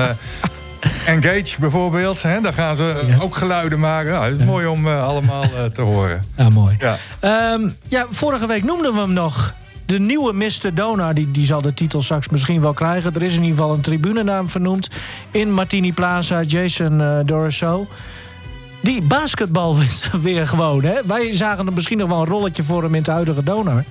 [1.06, 3.16] Engage bijvoorbeeld, hè, dan gaan ze Ja.
[3.20, 4.12] ook geluiden maken.
[4.12, 6.24] Ja, het is mooi om eh, allemaal eh, te horen.
[6.36, 6.76] Ja, mooi.
[6.78, 6.96] Ja.
[7.20, 9.54] Ehm, ja, vorige week noemden we hem nog.
[9.86, 10.74] De nieuwe Mr.
[10.74, 13.14] Donar, die, die zal de titel straks misschien wel krijgen.
[13.14, 14.88] Er is in ieder geval een tribunenaam vernoemd.
[15.30, 17.74] In Martini Plaza, Jason uh.
[18.82, 19.76] Die basketbal
[20.22, 20.94] weer gewoon, hè?
[21.04, 23.84] Wij zagen er misschien nog wel een rolletje voor hem in het huidige Donar.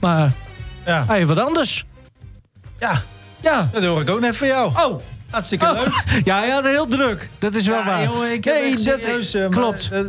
[0.00, 0.32] Maar
[0.86, 1.04] Ja.
[1.06, 1.84] hij heeft wat anders.
[2.78, 3.02] ja,
[3.40, 3.68] Ja.
[3.72, 4.72] dat hoor ik ook net van jou.
[4.86, 5.00] Oh,
[5.34, 6.02] Hartstikke Oh, leuk.
[6.30, 7.28] ja, hij had heel druk.
[7.38, 8.04] Dat is wel Ja, waar.
[8.04, 9.88] jongen, ik heb Nee, echt dat- serieus, eh, maar, klopt.
[9.92, 10.00] eh,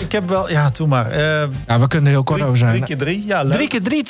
[0.00, 0.50] ik heb wel...
[0.50, 1.10] Ja, doe maar.
[1.10, 1.18] Eh,
[1.66, 2.70] Ja, we kunnen er heel kort over zijn.
[2.72, 3.24] drie keer drie.
[3.26, 3.52] Ja, leuk.
[3.52, 4.04] Drie keer drie.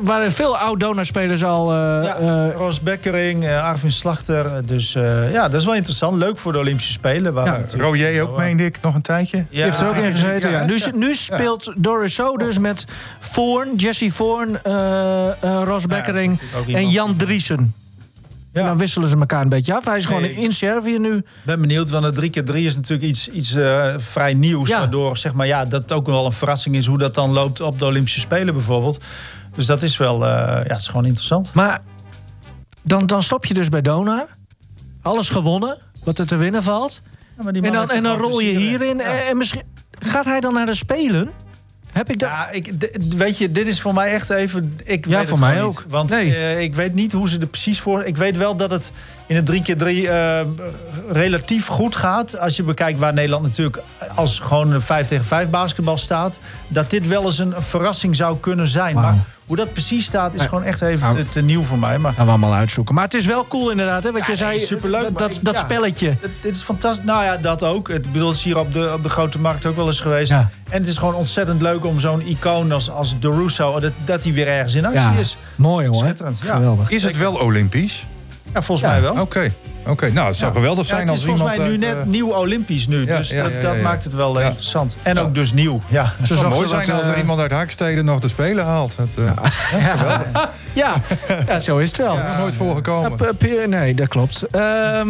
[0.00, 1.72] waren veel oud-Donar-spelers al.
[1.72, 4.66] eh, Ja, eh, Roos Bekkering, Arvin Slachter.
[4.66, 6.16] Dus eh, ja, dat is wel interessant.
[6.16, 7.32] Leuk voor de Olympische Spelen.
[7.32, 9.44] waar Ja, Royer ook, meende ik, nog een tijdje.
[9.50, 10.60] Ja, heeft er ook in gezeten, ja.
[10.60, 10.66] ja.
[10.66, 12.84] Nu, nu speelt Doris So dus met
[13.20, 16.40] Voorn, Jesse Voorn, eh eh, Ros Bekkering
[16.72, 16.88] en.
[16.90, 17.74] Jan Driesen.
[18.52, 18.68] En Ja.
[18.68, 19.84] dan wisselen ze elkaar een beetje af.
[19.84, 20.34] Hij is gewoon Nee.
[20.34, 21.24] in Servië nu.
[21.44, 24.68] ben benieuwd, want het 3 keer 3 is natuurlijk iets, iets eh, vrij nieuws.
[24.68, 24.78] Ja.
[24.78, 27.78] Waardoor zeg maar, ja, dat ook wel een verrassing is hoe dat dan loopt op
[27.78, 29.04] de Olympische Spelen bijvoorbeeld.
[29.54, 31.54] Dus dat is wel, eh, ja, het is gewoon interessant.
[31.54, 31.80] Maar
[32.82, 34.26] dan, dan stop je dus bij Donar.
[35.02, 37.02] Alles gewonnen, wat er te winnen valt.
[37.38, 38.96] Ja, En dan, en dan rol je hierin.
[38.96, 39.02] Ja.
[39.04, 39.62] En, en misschien
[40.00, 41.30] gaat hij dan naar de Spelen?
[41.92, 42.28] Heb ik dat?
[42.28, 42.72] Ja, ik,
[43.16, 44.78] weet je, dit is voor mij echt even.
[44.84, 45.78] Ik Ja, weet voor mij gewoon ook.
[45.82, 46.34] Niet, want Nee.
[46.36, 48.04] eh, ik weet niet hoe ze er precies voor.
[48.04, 48.92] Ik weet wel dat het
[49.36, 50.40] in het 3x3 eh,
[51.10, 52.38] relatief goed gaat.
[52.38, 53.78] Als je bekijkt waar Nederland natuurlijk
[54.14, 56.38] als gewoon een 5 tegen 5 basketbal staat.
[56.68, 58.94] Dat dit wel eens een verrassing zou kunnen zijn.
[58.94, 59.14] Maar
[59.46, 61.16] hoe dat precies staat, is gewoon echt even Nou.
[61.22, 61.98] te, te nieuw voor mij.
[61.98, 62.94] Maar Gaan we allemaal uitzoeken.
[62.94, 64.12] Maar het is wel cool inderdaad, hè?
[64.12, 65.60] Wat je Ja, zei, superleuk, dat, dat, ik- dat ja.
[65.60, 66.08] spelletje.
[66.08, 67.04] Het- Dit is fantastisch.
[67.04, 67.88] Nou ja, dat ook.
[67.88, 70.00] Het ik bedoel, het is hier op de, op de grote markt ook wel eens
[70.00, 70.30] geweest.
[70.30, 70.48] Ja.
[70.68, 73.80] En het is gewoon ontzettend leuk om zo'n icoon als, als De Russo...
[73.80, 75.36] Dat, dat die weer ergens in actie Ja, is.
[75.54, 75.96] mooi hoor.
[75.96, 76.54] Schitterend, ja.
[76.54, 76.90] Geweldig.
[76.90, 78.04] Is het wel Olympisch?
[78.54, 79.12] Ja, volgens mij wel.
[79.20, 79.52] Oké,
[79.86, 80.10] oké.
[80.10, 80.56] nou, het zou Ja.
[80.58, 81.58] geweldig Ja, zijn het is als volgens iemand...
[81.58, 83.06] mij nu uit, net eh, nieuw Olympisch nu.
[83.06, 83.28] Ja, dus
[83.62, 84.96] dat, maakt het wel eh, interessant.
[85.02, 85.80] En ook dus nieuw.
[85.88, 86.14] Ja.
[86.16, 88.96] Het zou mooi zijn als er eh, iemand uit Haaksteden nog de Spelen haalt.
[89.18, 89.24] Eh
[90.74, 90.94] Ja,
[91.46, 92.18] ja, zo is het wel.
[92.38, 93.18] nooit voorgekomen.
[93.68, 94.42] Nee, dat klopt.
[94.50, 95.08] Ehm,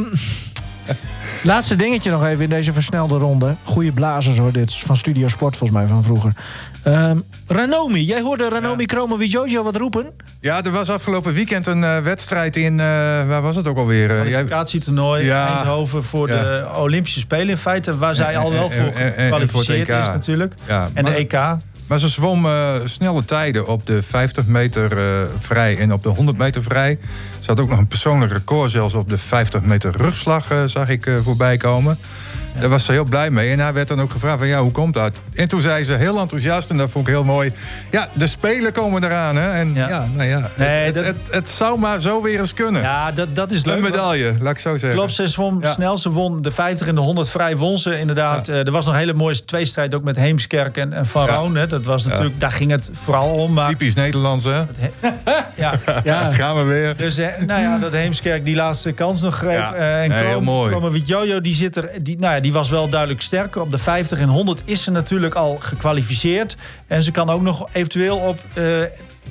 [1.42, 3.54] laatste dingetje nog even in deze versnelde ronde.
[3.62, 6.32] Goeie blazers hoor, dit is van Studio Sport volgens mij van vroeger.
[6.82, 10.06] Ehm, Ranomi, jij hoorde Ranomi Kromo Jojo wat roepen?
[10.40, 12.80] Ja, er was afgelopen weekend een eh, wedstrijd in...
[12.80, 12.86] eh,
[13.26, 14.10] waar was het ook alweer?
[14.10, 15.48] Eh, jij- Kwalificatietoernooi Ja.
[15.56, 16.40] Eindhoven voor Ja.
[16.42, 17.98] de Olympische Spelen in feite.
[17.98, 20.00] Waar zij al wel voor en- en- en voor het gekwalificeerd EK.
[20.00, 20.54] is natuurlijk.
[20.66, 21.32] Ja, En de EK.
[21.92, 26.08] Maar ze zwom eh, snelle tijden op de 50 meter eh, vrij en op de
[26.08, 26.98] 100 meter vrij.
[27.40, 30.88] Ze had ook nog een persoonlijk record, zelfs op de 50 meter rugslag eh, zag
[30.88, 31.98] ik voorbij komen.
[32.60, 33.50] Daar was ze heel blij mee.
[33.50, 35.12] En hij werd dan ook gevraagd van ja, hoe komt dat?
[35.34, 37.52] En toen zei ze heel enthousiast, en dat vond ik heel mooi.
[37.90, 39.36] Ja, de Spelen komen eraan.
[39.36, 39.50] Hè?
[39.50, 40.08] En ja, Ja.
[40.14, 42.82] nou ja, Nee, het, dat- het, het, het zou maar zo weer eens kunnen.
[42.82, 43.74] Ja, dat, dat is leuk.
[43.76, 44.98] een want- medaille, laat ik zo zeggen.
[44.98, 45.22] Klopt, ze
[45.60, 45.72] Ja.
[45.72, 45.98] snel.
[45.98, 47.56] Ze won de 50 en de 100 vrij.
[47.56, 48.48] Won ze inderdaad.
[48.48, 51.26] Eh, er was nog een hele mooie tweestrijd ook met Heemskerk en, en Van.
[51.26, 51.56] Roon.
[51.56, 51.66] Hè.
[51.66, 53.52] Dat was natuurlijk, Daar ging het vooral om.
[53.52, 54.60] Maar, Typisch Nederlands, hè?
[55.56, 55.72] ja.
[56.04, 56.96] Ja, Gaan we weer.
[56.96, 59.72] Dus eh, nou ja, dat Heemskerk die laatste kans nog greep.
[59.72, 61.02] Eh, en Nee, heel mooi.
[61.04, 61.90] Jojo, die zit er.
[62.02, 63.60] Die, nou ja, die was wel duidelijk sterker.
[63.60, 66.56] Op de 50 en 100 is ze natuurlijk al gekwalificeerd.
[66.86, 68.64] En ze kan ook nog eventueel op eh,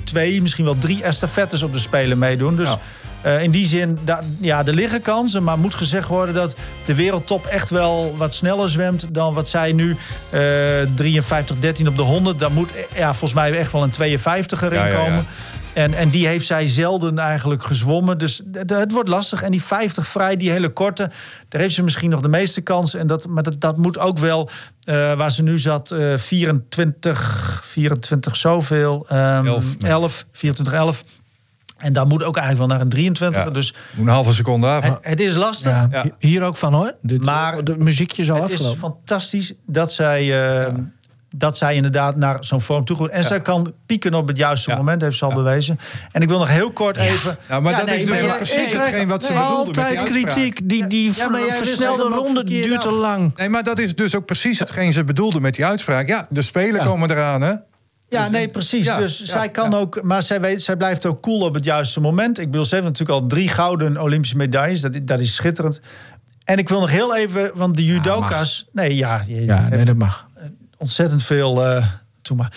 [0.04, 2.56] twee, misschien wel drie estafettes op de Spelen meedoen.
[2.56, 2.78] Dus Ja.
[3.22, 5.42] eh, in die zin, da, ja, er liggen kansen.
[5.42, 6.54] Maar moet gezegd worden dat
[6.86, 9.96] de wereldtop echt wel wat sneller zwemt dan wat zij nu.
[10.30, 10.40] eh
[10.96, 12.38] 53-13 op de 100.
[12.38, 15.24] Daar moet eh, ja, volgens mij echt wel een 52er in ja, ja.
[15.74, 18.18] En, en die heeft zij zelden eigenlijk gezwommen.
[18.18, 19.42] Dus het, het wordt lastig.
[19.42, 21.10] En die 50 vrij, die hele korte,
[21.48, 22.94] daar heeft ze misschien nog de meeste kans.
[22.94, 24.50] En dat, maar dat, dat moet ook wel,
[24.84, 29.06] eh, waar ze nu zat, eh 24, 24 zoveel.
[29.08, 29.74] ehm, Elf.
[29.82, 31.04] 11, 24, 11.
[31.78, 33.44] En daar moet ook eigenlijk wel naar een 23.
[33.44, 33.50] Ja.
[33.50, 34.84] Dus een halve seconde af.
[34.84, 35.72] het, het is lastig.
[35.72, 36.04] ja, Ja.
[36.18, 36.94] hier ook van hoor.
[37.02, 38.78] Dit, Maar de muziekje is al Het is afgelopen.
[38.80, 40.74] fantastisch dat zij, eh,
[41.36, 43.08] dat zij inderdaad naar zo'n vorm toe gaat.
[43.08, 44.76] En zij kan pieken op het juiste Ja.
[44.76, 45.78] moment, heeft ze al bewezen.
[46.12, 47.36] En ik wil nog heel kort even...
[47.48, 49.84] Ja, maar dat nee, is dus ook precies hetgeen wat ze nee, bedoelde met die
[49.84, 50.34] Altijd uitspraak.
[50.34, 50.68] kritiek.
[50.68, 53.36] Die, die versnelde ronde duurt te lang.
[53.36, 56.08] Nee, maar dat is dus ook precies hetgeen ze bedoelde met die uitspraak.
[56.08, 56.84] Ja, de Spelen Ja.
[56.86, 57.52] komen eraan, hè?
[58.08, 58.86] Ja, nee, precies.
[58.86, 59.76] Ja, dus ja, zij kan ja.
[59.76, 62.38] ook, maar zij, weet, zij blijft ook cool op het juiste moment.
[62.38, 64.80] Ik bedoel, ze heeft natuurlijk al drie gouden Olympische medailles.
[64.80, 65.80] Dat, dat is schitterend.
[66.44, 68.68] En ik wil nog heel even, want de judoka's...
[68.72, 69.22] nee, ja,
[69.70, 70.26] nee, dat mag.
[70.82, 71.66] Ontzettend veel...
[71.66, 71.86] eh
[72.22, 72.52] toe maar.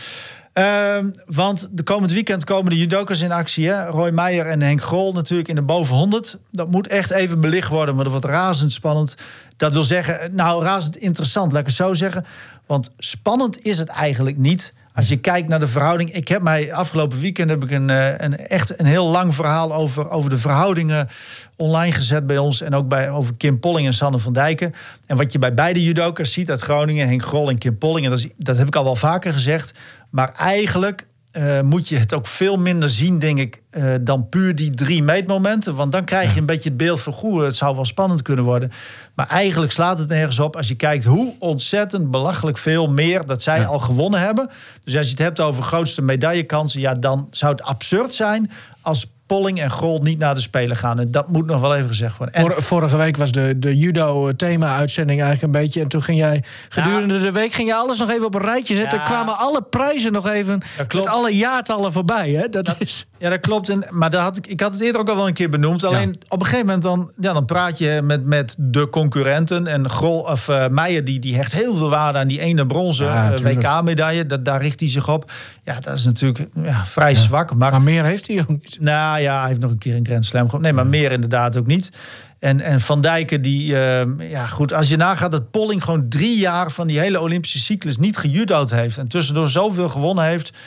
[0.53, 3.71] Ehm, want de komend weekend komen de judokas in actie.
[3.71, 6.37] Roy Meijer en Henk Grol natuurlijk in de boven 100.
[6.51, 9.15] Dat moet echt even belicht worden, maar dat wordt razendspannend.
[9.57, 12.25] Dat wil zeggen, nou razend interessant, laat ik het zo zeggen.
[12.65, 14.73] Want spannend is het eigenlijk niet.
[14.95, 16.13] Als je kijkt naar de verhouding.
[16.13, 19.73] Ik heb mij afgelopen weekend heb ik een, eh, een echt een heel lang verhaal
[19.73, 21.07] over, over de verhoudingen
[21.55, 22.61] online gezet bij ons.
[22.61, 24.73] En ook bij, over Kim Polling en Sanne van Dijken.
[25.05, 28.05] En wat je bij beide judokas ziet uit Groningen, Henk Grol en Kim Polling.
[28.05, 29.79] En dat, dat heb ik al wel vaker gezegd.
[30.09, 31.07] Maar eigenlijk
[31.37, 35.03] uh, moet je het ook veel minder zien, denk ik, uh, dan puur die drie
[35.03, 35.75] meetmomenten.
[35.75, 38.45] Want dan krijg je een beetje het beeld van, goh, het zou wel spannend kunnen
[38.45, 38.71] worden.
[39.15, 43.43] Maar eigenlijk slaat het nergens op als je kijkt hoe ontzettend belachelijk veel meer dat
[43.43, 43.65] zij ja.
[43.65, 44.49] al gewonnen hebben.
[44.83, 49.14] Dus als je het hebt over grootste medaillekansen, ja, dan zou het absurd zijn als
[49.25, 50.99] Polling en Grol niet naar de Spelen gaan.
[50.99, 52.35] En dat moet nog wel even gezegd worden.
[52.35, 52.63] En...
[52.63, 55.81] Vorige week was de, de judo-thema-uitzending eigenlijk een beetje...
[55.81, 57.21] en toen ging jij gedurende ja.
[57.21, 58.97] de week ging je alles nog even op een rijtje zetten.
[58.97, 59.03] Ja.
[59.03, 62.29] kwamen alle prijzen nog even met alle jaartallen voorbij.
[62.29, 62.49] Hè?
[62.49, 63.07] Dat, dat is...
[63.17, 63.69] Ja, dat klopt.
[63.69, 65.83] En, maar dat had ik, ik had het eerder ook al wel een keer benoemd.
[65.83, 66.19] Alleen ja.
[66.27, 69.67] op een gegeven moment dan, ja, dan praat je met, met de concurrenten.
[69.67, 73.05] En Grol, of uh, Meijer die, die hecht heel veel waarde aan die ene bronzen
[73.07, 74.41] uh, WK-medaille.
[74.41, 75.31] Daar richt hij zich op.
[75.63, 77.55] Ja, dat is natuurlijk ja, vrij zwak.
[77.55, 78.77] Maar, maar, meer heeft hij ook niet.
[78.79, 80.61] Nou ja, hij heeft nog een keer een Grand Slam gehad.
[80.61, 81.91] Nee, maar meer inderdaad ook niet.
[82.39, 86.37] En, en Van Dijken, die, uh, ja goed, als je nagaat dat Polling gewoon drie
[86.37, 88.97] jaar van die hele Olympische cyclus niet gejudo'd heeft.
[88.97, 90.57] En tussendoor zoveel gewonnen heeft.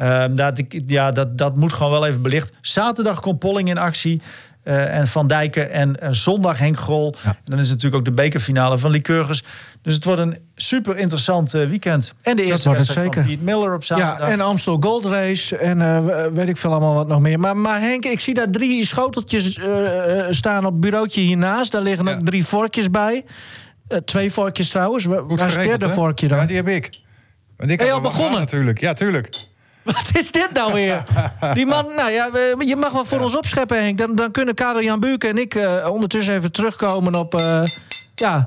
[0.00, 2.52] Uh, dat, ik, ja, dat, dat moet gewoon wel even belicht.
[2.60, 4.20] Zaterdag komt Polling in actie.
[4.68, 7.14] Uh, en Van Dijken en uh, zondag Henk Grol.
[7.24, 7.28] Ja.
[7.30, 9.42] En dan is het natuurlijk ook de bekerfinale van Lycurgus.
[9.82, 12.14] Dus het wordt een super interessant uh, weekend.
[12.22, 13.12] En de eerste zeker.
[13.12, 14.18] van Piet Miller op zaterdag.
[14.18, 17.40] Ja, en Amstel Gold Race en weet ik veel allemaal wat nog meer.
[17.40, 19.58] Maar, maar Henk, ik zie daar drie schoteltjes
[20.30, 21.72] staan op het bureautje hiernaast.
[21.72, 22.14] Daar liggen ja.
[22.14, 23.24] ook drie vorkjes bij.
[24.04, 25.04] twee vorkjes trouwens.
[25.04, 26.38] Waar is het derde vorkje dan?
[26.38, 26.90] Ja, die heb ik.
[27.56, 28.40] Want ik je al begonnen?
[28.40, 29.28] Natuurlijk, ja, tuurlijk.
[29.86, 31.02] Wat is dit nou weer?
[31.52, 33.24] Die man, nou ja, je mag wel voor ja.
[33.24, 33.98] ons opscheppen, Henk.
[33.98, 37.40] Dan, dan kunnen Karel Jan Buurken en ik uh, ondertussen even terugkomen op.
[37.40, 37.62] Uh,
[38.14, 38.42] ja,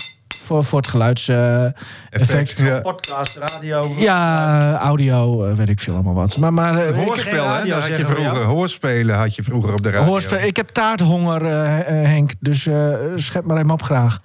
[0.49, 2.59] voor, voor het geluidseffect.
[2.59, 2.79] Uh, ja.
[2.79, 3.93] Podcast, radio.
[3.97, 6.37] Ja, audio, uh, weet ik veel allemaal wat.
[6.37, 7.67] Maar, maar uh, hoorspelen, hè?
[7.67, 8.43] Dat had je vroeger.
[8.43, 10.07] Hoorspelen had je vroeger op de radio.
[10.07, 10.47] Hoorspelen.
[10.47, 11.45] Ik heb taarthonger,
[11.85, 12.31] Henk.
[12.39, 12.67] Dus
[13.15, 14.19] schep maar even op graag.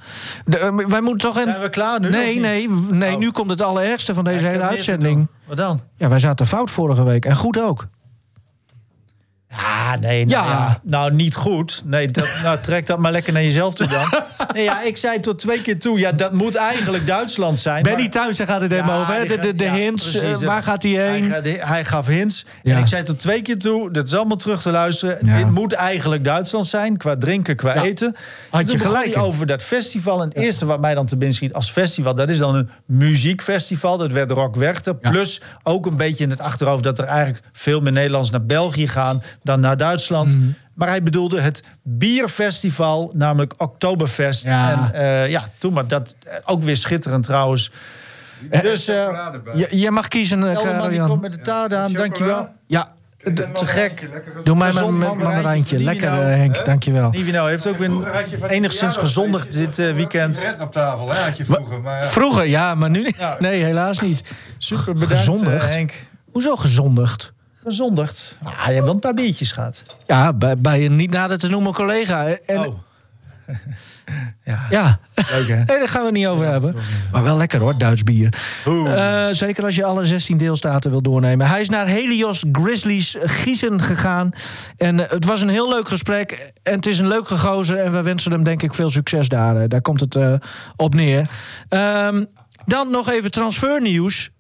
[0.45, 1.43] De, wij moeten toch...
[1.43, 2.11] Zijn we klaar nu?
[2.11, 3.13] Nee, nee, nee.
[3.13, 3.19] Oh.
[3.19, 5.29] Nu komt het allerergste van deze ja, hele uitzending.
[5.47, 5.81] Wat dan?
[5.97, 7.25] Ja, wij zaten fout vorige week.
[7.25, 7.87] En goed ook.
[9.57, 10.53] Ja, nee, nou, ja.
[10.53, 10.79] ja.
[10.83, 11.83] nou niet goed.
[11.85, 14.05] Nee, dat, nou, trek dat maar lekker naar jezelf toe dan.
[14.55, 17.83] Nee, ja, ik zei tot twee keer toe, ja, dat moet eigenlijk Duitsland zijn.
[17.83, 18.11] Benny maar...
[18.11, 20.83] Thuizen gaat het ja, helemaal over, de, de, de ja, hints, precies, uh, waar gaat
[20.83, 21.31] hij heen?
[21.31, 22.47] Hij, hij gaf hints.
[22.63, 25.19] En ik zei tot twee keer toe, dat is allemaal terug te luisteren.
[25.21, 28.17] Dit moet eigenlijk Duitsland zijn, qua drinken, qua eten.
[28.51, 30.21] Had je gelijk over dat festival.
[30.21, 32.71] En het eerste wat mij dan te binnen schiet als festival, dat is dan een
[32.87, 33.97] muziekfestival.
[33.97, 34.95] Dat werd Rock Werchter.
[34.95, 38.89] Plus ook een beetje in het achterhoofd dat er eigenlijk veel meer Nederlands naar België
[38.89, 40.37] gaan dan naar Duitsland.
[40.37, 40.55] Mm.
[40.75, 44.47] Maar hij bedoelde het bierfestival, namelijk Oktoberfest.
[44.47, 44.93] Ja.
[44.93, 47.71] En uh, ja, toen maar dat ook weer schitterend trouwens.
[48.63, 50.43] Dus uh, je, je, mag kiezen.
[50.43, 52.49] Uh, Elderman, die komt met de taart aan, dankjewel.
[52.67, 52.93] Ja,
[53.33, 54.09] te gek.
[54.45, 55.79] Doe mij mijn mandarijntje.
[55.79, 56.65] Lekker, uh, Henk, huh?
[56.65, 57.11] dankjewel.
[57.11, 57.91] Nivino heeft ook weer
[58.49, 60.57] enigszins gezondigd dit uh, weekend.
[60.61, 61.81] op tafel, hè, had je vroeger.
[61.81, 62.09] Maar, ja.
[62.09, 63.37] Vroeger, ja, maar nu ja.
[63.39, 64.25] Nee, helaas niet.
[64.59, 65.75] Super bedankt, gezondigd.
[65.75, 65.93] Henk.
[66.33, 67.34] Hoezo gezondigd?
[67.65, 68.39] Gezondigd.
[68.43, 69.83] Ah, je hebt wel een paar biertjes gehad.
[70.07, 72.27] Ja, bij, bij een niet nader te noemen collega.
[72.27, 72.75] En, oh.
[74.45, 74.67] ja.
[74.71, 74.99] ja.
[75.15, 75.55] Leuk, hè?
[75.55, 76.75] Nee, daar gaan we het niet over hebben.
[77.13, 78.35] Maar wel lekker hoor, Duits bier.
[78.67, 81.47] Uh, zeker als je alle 16 deelstaten wil doornemen.
[81.47, 84.31] Hij is naar Helios Grizzlies Giezen gegaan.
[84.77, 86.53] En uh, het was een heel leuk gesprek.
[86.63, 87.77] En het is een leuke gozer.
[87.77, 89.57] En we wensen hem denk ik veel succes daar.
[89.57, 90.19] Uh, daar komt het
[90.77, 91.29] op neer.
[91.69, 92.27] Um,
[92.67, 94.31] dan nog even transfernieuws.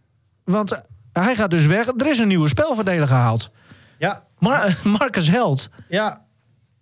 [0.44, 0.80] Want
[1.22, 1.86] hij gaat dus weg.
[1.86, 3.50] Er is een nieuwe spelverdeler gehaald.
[3.98, 4.22] Ja.
[4.38, 5.68] Mar Marcus Held.
[5.88, 6.20] Ja.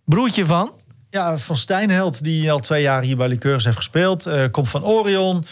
[0.04, 0.70] Broertje van?
[1.10, 4.26] Ja, van Stijnheld, die al twee jaar hier bij Liqueurs heeft gespeeld.
[4.26, 5.46] Uh, komt van Orion.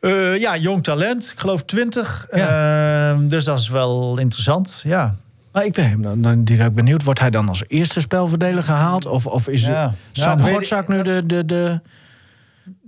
[0.00, 1.30] Uh, ja, jong talent.
[1.32, 2.26] Ik geloof 20.
[2.30, 3.12] Ja.
[3.12, 5.16] Uh, dus dat is wel interessant, ja.
[5.52, 7.02] Maar ik ben dan, dan direct benieuwd.
[7.02, 9.06] Wordt hij dan als eerste spelverdeler gehaald?
[9.06, 9.94] Of, of is ja.
[10.12, 11.22] Sam ja, nu de...
[11.26, 11.80] de, de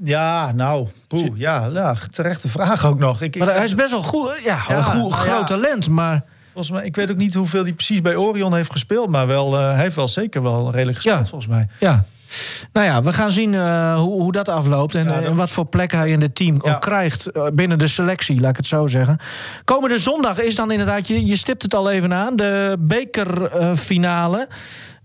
[0.02, 3.22] ja, nou, poeh, ja, ja, terechte vraag ook nog.
[3.22, 6.24] Ik, maar hij is best wel goed, ja, ja een goed, nou groot talent, maar...
[6.52, 9.60] Volgens mij, ik weet ook niet hoeveel hij precies bij Orion heeft gespeeld, maar wel,
[9.60, 11.68] uh, heeft wel zeker wel redelijk gespeeld, volgens mij.
[11.78, 12.04] Ja.
[12.72, 15.66] Nou ja, we gaan zien uh, hoe, hoe dat afloopt en, ja, en, wat voor
[15.66, 16.74] plek hij in het team ja.
[16.74, 19.18] ook krijgt binnen de selectie, laat ik het zo zeggen.
[19.64, 24.48] Komende zondag is dan inderdaad, je, je stipt het al even aan, de bekerfinale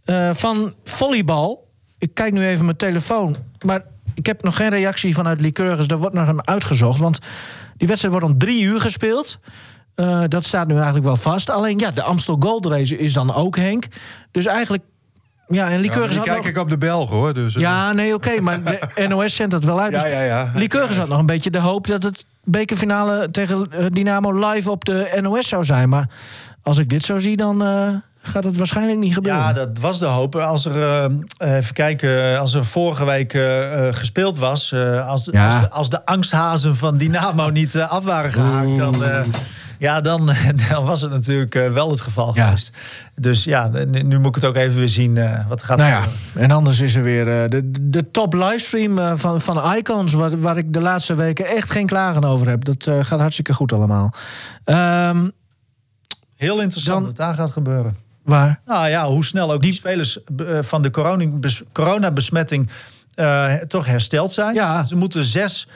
[0.06, 1.68] uh, van volleybal.
[1.98, 3.82] Ik kijk nu even mijn telefoon, maar
[4.16, 5.88] ik heb nog geen reactie vanuit Lycurgus.
[5.88, 7.00] Er wordt nog hem uitgezocht.
[7.00, 7.20] Want
[7.78, 9.40] die wedstrijd wordt om drie uur gespeeld.
[9.96, 11.50] Eh, dat staat nu eigenlijk wel vast.
[11.50, 13.86] Alleen ja, de Amstel Gold Race is dan ook Henk.
[14.32, 14.84] Dus eigenlijk...
[15.48, 17.34] Ja, en Ja, Lycurgus had kijk nog- ik op de Belgen hoor.
[17.34, 19.92] Dus, eh, Ja, nee, oké, maar de NOS zendt dat wel uit.
[19.94, 20.52] ja, Dus ja, ja.
[20.56, 24.86] Lycurgus had nog een beetje de hoop dat het bekerfinale tegen eh, Dynamo live op
[24.86, 25.90] de NOS zou zijn.
[25.90, 26.10] Maar
[26.64, 27.62] als ik dit zo zie, dan
[28.26, 29.42] gaat het waarschijnlijk niet gebeuren.
[29.42, 30.36] Ja, dat was de hoop.
[30.36, 31.06] Als er,
[31.38, 34.72] eh, even kijken, als er vorige week eh, eh, gespeeld was...
[34.72, 35.46] eh, als, Ja.
[35.48, 38.78] als, de, als de angsthazen van Dynamo niet eh, af waren gehaakt...
[38.78, 39.20] dan, eh,
[39.80, 40.30] ja, dan,
[40.70, 42.44] dan was het natuurlijk eh, wel het geval Ja.
[42.46, 42.78] geweest.
[43.16, 45.78] Dus ja, nu, nu moet ik het ook even weer zien eh, wat er gaat
[45.78, 46.42] Nou ja, gebeuren.
[46.50, 50.14] en anders is er weer eh, de, de top livestream eh, van, van Icons...
[50.14, 52.64] Waar, waar ik de laatste weken echt geen klagen over heb.
[52.66, 54.14] Dat eh, gaat hartstikke goed allemaal.
[54.64, 55.30] Ehm,
[56.36, 57.96] Heel interessant Dan- wat daar gaat gebeuren.
[58.26, 58.60] Waar?
[58.66, 62.70] Nou ja, hoe snel ook die spelers eh, van de corona- bes- coronabesmetting
[63.16, 64.54] eh, toch hersteld zijn.
[64.56, 64.86] Ja.
[64.86, 65.68] Ze moeten zes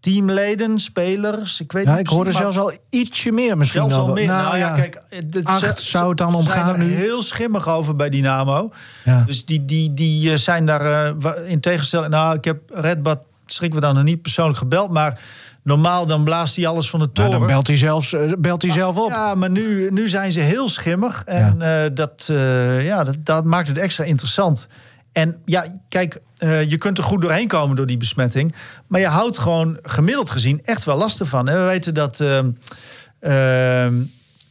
[0.00, 3.80] teamleden, spelers, ik weet Ja, niet ik hoorde zelfs al ietsje meer misschien.
[3.90, 4.26] zelfs al meer.
[4.26, 6.94] Nou, ja, kijk, het- acht ze- zou het dan omgaan zijn er nu.
[6.94, 8.70] heel schimmig over bij Dynamo.
[9.04, 9.22] Ja.
[9.26, 12.10] Dus die, die, die eh, zijn daar eh, in tegenstelling...
[12.10, 14.90] Nou, ik heb Redbad, schrik we dan nog niet persoonlijk gebeld...
[14.92, 15.20] maar
[15.66, 17.30] normaal dan blaast hij alles van de toren.
[17.30, 19.10] dan belt hij, zelfs, eh, belt hij zelf op.
[19.10, 21.22] Ja, maar nu, nu zijn ze heel schimmig.
[21.24, 24.68] En eh, dat, eh, ja, dat, dat maakt het extra interessant.
[25.12, 26.20] En ja, kijk,
[26.68, 28.54] je kunt er goed doorheen komen door die besmetting.
[28.86, 31.48] Maar je houdt gewoon gemiddeld gezien echt wel last ervan.
[31.48, 32.20] En we weten dat.
[32.20, 32.50] ehm,
[33.20, 33.94] ehm,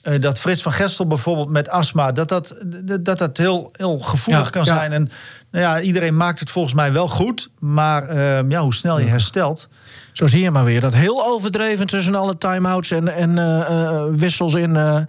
[0.06, 2.62] eh, dat Frits van Gestel bijvoorbeeld met astma, dat dat,
[3.02, 4.74] dat, dat heel, heel gevoelig Ja, kan ja.
[4.74, 4.92] zijn.
[4.92, 5.10] En
[5.52, 7.50] nou ja, iedereen maakt het volgens mij wel goed.
[7.60, 9.70] Maar ehm, ja, hoe snel je herstelt.
[10.12, 10.82] Zo zie je maar weer.
[10.82, 15.02] Dat heel overdreven tussen alle time-outs en, en eh, eh, wissels in eh,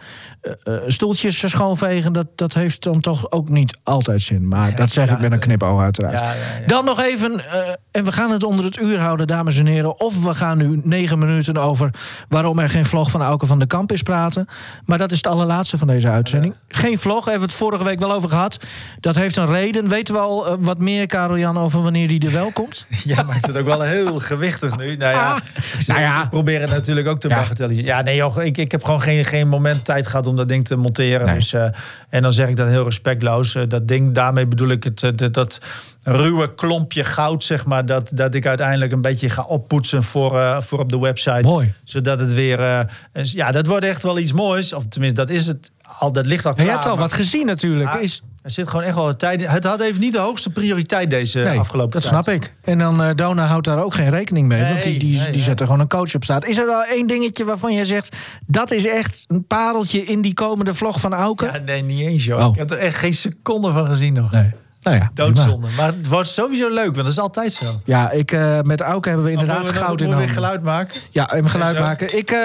[0.87, 2.12] stoeltjes schoonvegen.
[2.12, 4.49] Dat, dat heeft dan toch ook niet altijd zin.
[4.49, 6.20] Maar dat zeg ik met een knipoog uiteraard.
[6.20, 6.34] Ja.
[6.66, 7.43] Dan nog even,
[7.91, 10.01] en we gaan het onder het uur houden, dames en heren.
[10.01, 11.91] Of we gaan nu negen minuten over
[12.28, 14.47] waarom er geen vlog van Auke van de Kamp is praten.
[14.84, 16.55] Maar dat is het allerlaatste van deze uitzending.
[16.68, 18.59] Geen vlog, hebben we het vorige week wel over gehad.
[19.01, 19.89] Dat heeft een reden.
[19.89, 22.87] Weten we al eh, wat meer, Karel Jan, over wanneer die er wel komt?
[23.05, 24.97] Ja, maakt het ook wel heel gewichtig nu.
[24.97, 25.37] Nou ja,
[25.78, 26.28] ik, Nou ja.
[26.61, 27.37] het natuurlijk ook te Ja.
[27.37, 27.91] bagatelliseren.
[27.91, 30.64] Ja, nee joh, ik, ik heb gewoon geen, geen moment tijd gehad om dat ding
[30.66, 31.26] te monteren.
[31.26, 31.34] Nee.
[31.34, 31.64] Dus, eh,
[32.09, 33.55] en dan zeg ik dat heel respectloos.
[33.55, 35.61] Eh, dat ding, daarmee bedoel ik het, dat, dat
[36.03, 37.87] ruwe klompje goud, zeg maar...
[37.87, 41.41] Dat, dat ik uiteindelijk een beetje ga oppoetsen voor, voor op de website.
[41.43, 41.72] Mooi.
[41.84, 42.87] Zodat het weer...
[43.12, 44.72] is- ja, dat wordt echt wel iets moois.
[44.72, 45.70] Of tenminste, dat is het.
[45.99, 46.66] Al, dat ligt al klaar.
[46.66, 47.93] je hebt al wat gezien natuurlijk.
[47.93, 49.47] Ja, Is, er zit gewoon echt wel tijd.
[49.51, 52.24] Het had even niet de hoogste prioriteit deze nee, afgelopen dat tijd.
[52.24, 52.55] snap ik.
[52.62, 54.62] En dan eh Dona houdt daar ook geen rekening mee.
[54.64, 56.47] want die, die, nee, die zet er gewoon een coach op staat.
[56.47, 58.16] Is er al één dingetje waarvan jij zegt...
[58.47, 61.45] dat is echt een pareltje in die komende vlog van Auke?
[61.45, 62.41] Ja, nee, niet eens joh.
[62.45, 62.49] Oh.
[62.53, 64.30] Ik heb er echt geen seconde van gezien nog.
[64.30, 64.53] Nee.
[64.80, 65.11] Nou ja.
[65.14, 65.66] Doodzonde.
[65.76, 67.64] Maar het wordt sowieso leuk, want dat is altijd zo.
[67.84, 70.18] Ja, ik, eh, met Auke hebben we inderdaad we- goud in we handen.
[70.18, 71.01] weer geluid maken?
[71.11, 72.18] Ja, even geluid maken.
[72.18, 72.39] Ik, eh,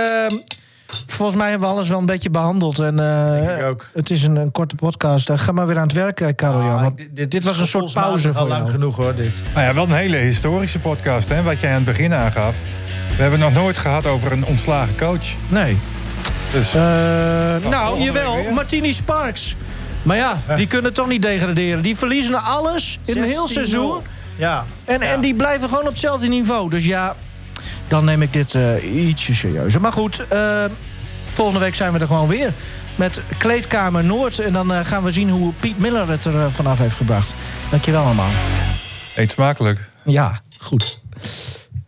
[1.06, 2.80] volgens mij hebben we alles wel een beetje behandeld.
[2.80, 3.89] En, eh, ik ook.
[3.94, 5.30] Het is een, een korte podcast.
[5.30, 6.76] Eh, ga maar weer aan het werk, eh, Karel Jan.
[6.76, 9.42] Ah, want dit, dit was een soort pauze voor al lang genoeg hoor, dit.
[9.54, 12.58] Nou ja, wel een hele historische podcast, hè, wat jij aan het begin aangaf.
[13.16, 15.26] We hebben nog nooit gehad over een ontslagen coach.
[15.48, 15.78] Nee.
[16.52, 16.82] Dus Eh,
[17.70, 18.44] nou, jawel.
[18.54, 19.56] Martini Sparks.
[20.04, 21.82] Maar ja, die kunnen toch niet degraderen.
[21.82, 23.54] Die verliezen alles in een heel 16-0.
[23.54, 24.02] seizoen.
[24.36, 24.66] Ja.
[24.86, 26.70] En, en die blijven gewoon op hetzelfde niveau.
[26.70, 27.16] Dus ja,
[27.92, 29.82] dan neem ik dit eh, ietsje serieuzer.
[29.82, 30.66] Maar goed, eh,
[31.26, 32.54] volgende week zijn we er gewoon weer.
[32.96, 34.39] Met Kleedkamer Noord.
[34.39, 37.34] En dan eh, gaan we zien hoe Piet Miller het er vanaf heeft gebracht.
[37.70, 38.30] Dankjewel allemaal.
[39.16, 39.80] eet smakelijk.
[40.04, 41.00] Ja, goed.